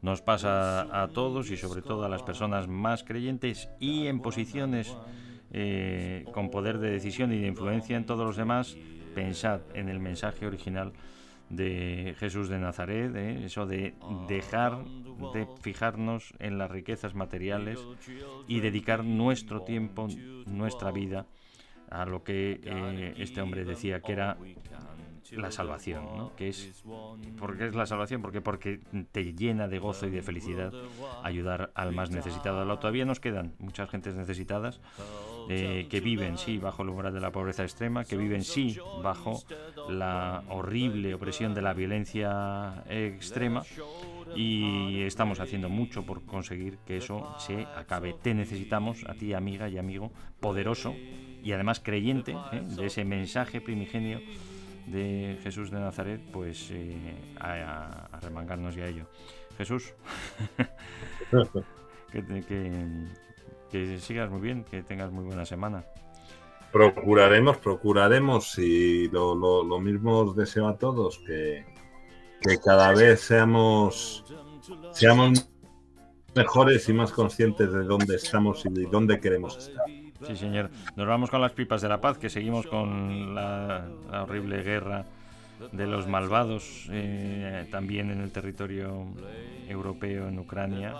[0.00, 4.96] nos pasa a todos y sobre todo a las personas más creyentes y en posiciones
[5.52, 8.76] eh, con poder de decisión y de influencia en todos los demás,
[9.14, 10.92] pensad en el mensaje original
[11.50, 13.44] de Jesús de Nazaret, ¿eh?
[13.44, 13.94] eso de
[14.26, 14.82] dejar
[15.32, 17.78] de fijarnos en las riquezas materiales
[18.48, 20.08] y dedicar nuestro tiempo,
[20.46, 21.26] nuestra vida,
[21.92, 24.36] a lo que eh, este hombre decía que era
[25.30, 26.36] la salvación, ¿no?
[26.36, 26.84] que es
[27.38, 28.80] porque es la salvación, porque porque
[29.12, 30.72] te llena de gozo y de felicidad
[31.22, 32.78] ayudar al más necesitado.
[32.78, 34.80] Todavía nos quedan muchas gentes necesitadas
[35.48, 39.42] eh, que viven sí bajo el umbral de la pobreza extrema, que viven sí bajo
[39.88, 43.62] la horrible opresión de la violencia extrema
[44.36, 48.14] y estamos haciendo mucho por conseguir que eso se acabe.
[48.20, 50.94] Te necesitamos a ti, amiga y amigo, poderoso
[51.42, 52.62] y además creyente ¿eh?
[52.62, 54.20] de ese mensaje primigenio
[54.86, 56.96] de Jesús de Nazaret, pues eh,
[57.38, 59.06] a, a, remangarnos ya a ello.
[59.56, 59.94] Jesús,
[62.12, 63.06] que, te, que,
[63.70, 65.84] que, sigas muy bien, que tengas muy buena semana.
[66.72, 71.66] Procuraremos, procuraremos y lo, lo, lo mismo os deseo a todos que,
[72.40, 74.24] que cada vez seamos,
[74.92, 75.50] seamos
[76.34, 80.01] mejores y más conscientes de dónde estamos y de dónde queremos estar.
[80.26, 80.70] Sí, señor.
[80.96, 85.04] Nos vamos con las pipas de la paz, que seguimos con la, la horrible guerra
[85.70, 89.06] de los malvados eh, también en el territorio
[89.68, 90.94] europeo, en Ucrania,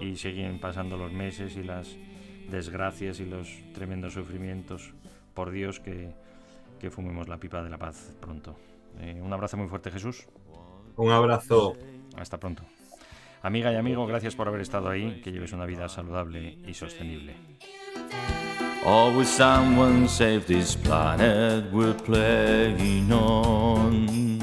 [0.00, 1.96] y siguen pasando los meses y las
[2.48, 4.92] desgracias y los tremendos sufrimientos.
[5.34, 6.14] Por Dios que,
[6.80, 8.56] que fumemos la pipa de la paz pronto.
[9.00, 10.26] Eh, un abrazo muy fuerte, Jesús.
[10.96, 11.74] Un abrazo.
[12.16, 12.62] Hasta pronto.
[13.42, 17.36] Amiga y amigo, gracias por haber estado ahí, que lleves una vida saludable y sostenible.
[18.86, 24.40] Always someone save this planet we're playing on.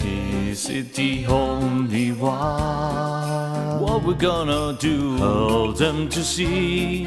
[0.00, 3.80] Is it the only one?
[3.80, 5.16] What we're gonna do?
[5.16, 7.06] Help them to see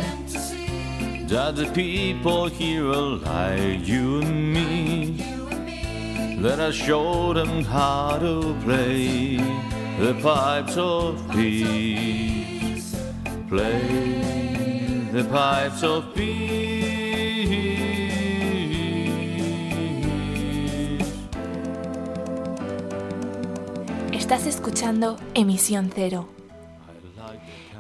[1.28, 5.24] that the people here are like you and me.
[6.42, 9.38] Let us show them how to play
[10.00, 12.96] the pipes of peace.
[13.48, 14.47] Play
[15.18, 16.86] the pipes of peace.
[24.12, 26.30] Estás escuchando Emisión Cero,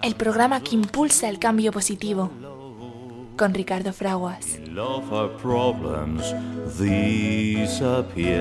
[0.01, 2.31] el programa que impulsa el cambio positivo,
[3.35, 4.57] con Ricardo Fraguas.
[4.71, 6.33] Love our problems
[6.79, 8.35] disappear,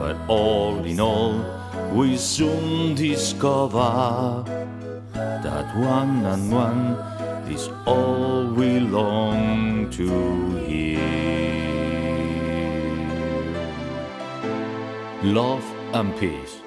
[0.00, 1.44] but all in all,
[1.94, 4.42] we soon discover
[5.14, 7.15] that one and one
[7.48, 11.00] is all we long to hear.
[15.22, 16.65] Love and peace.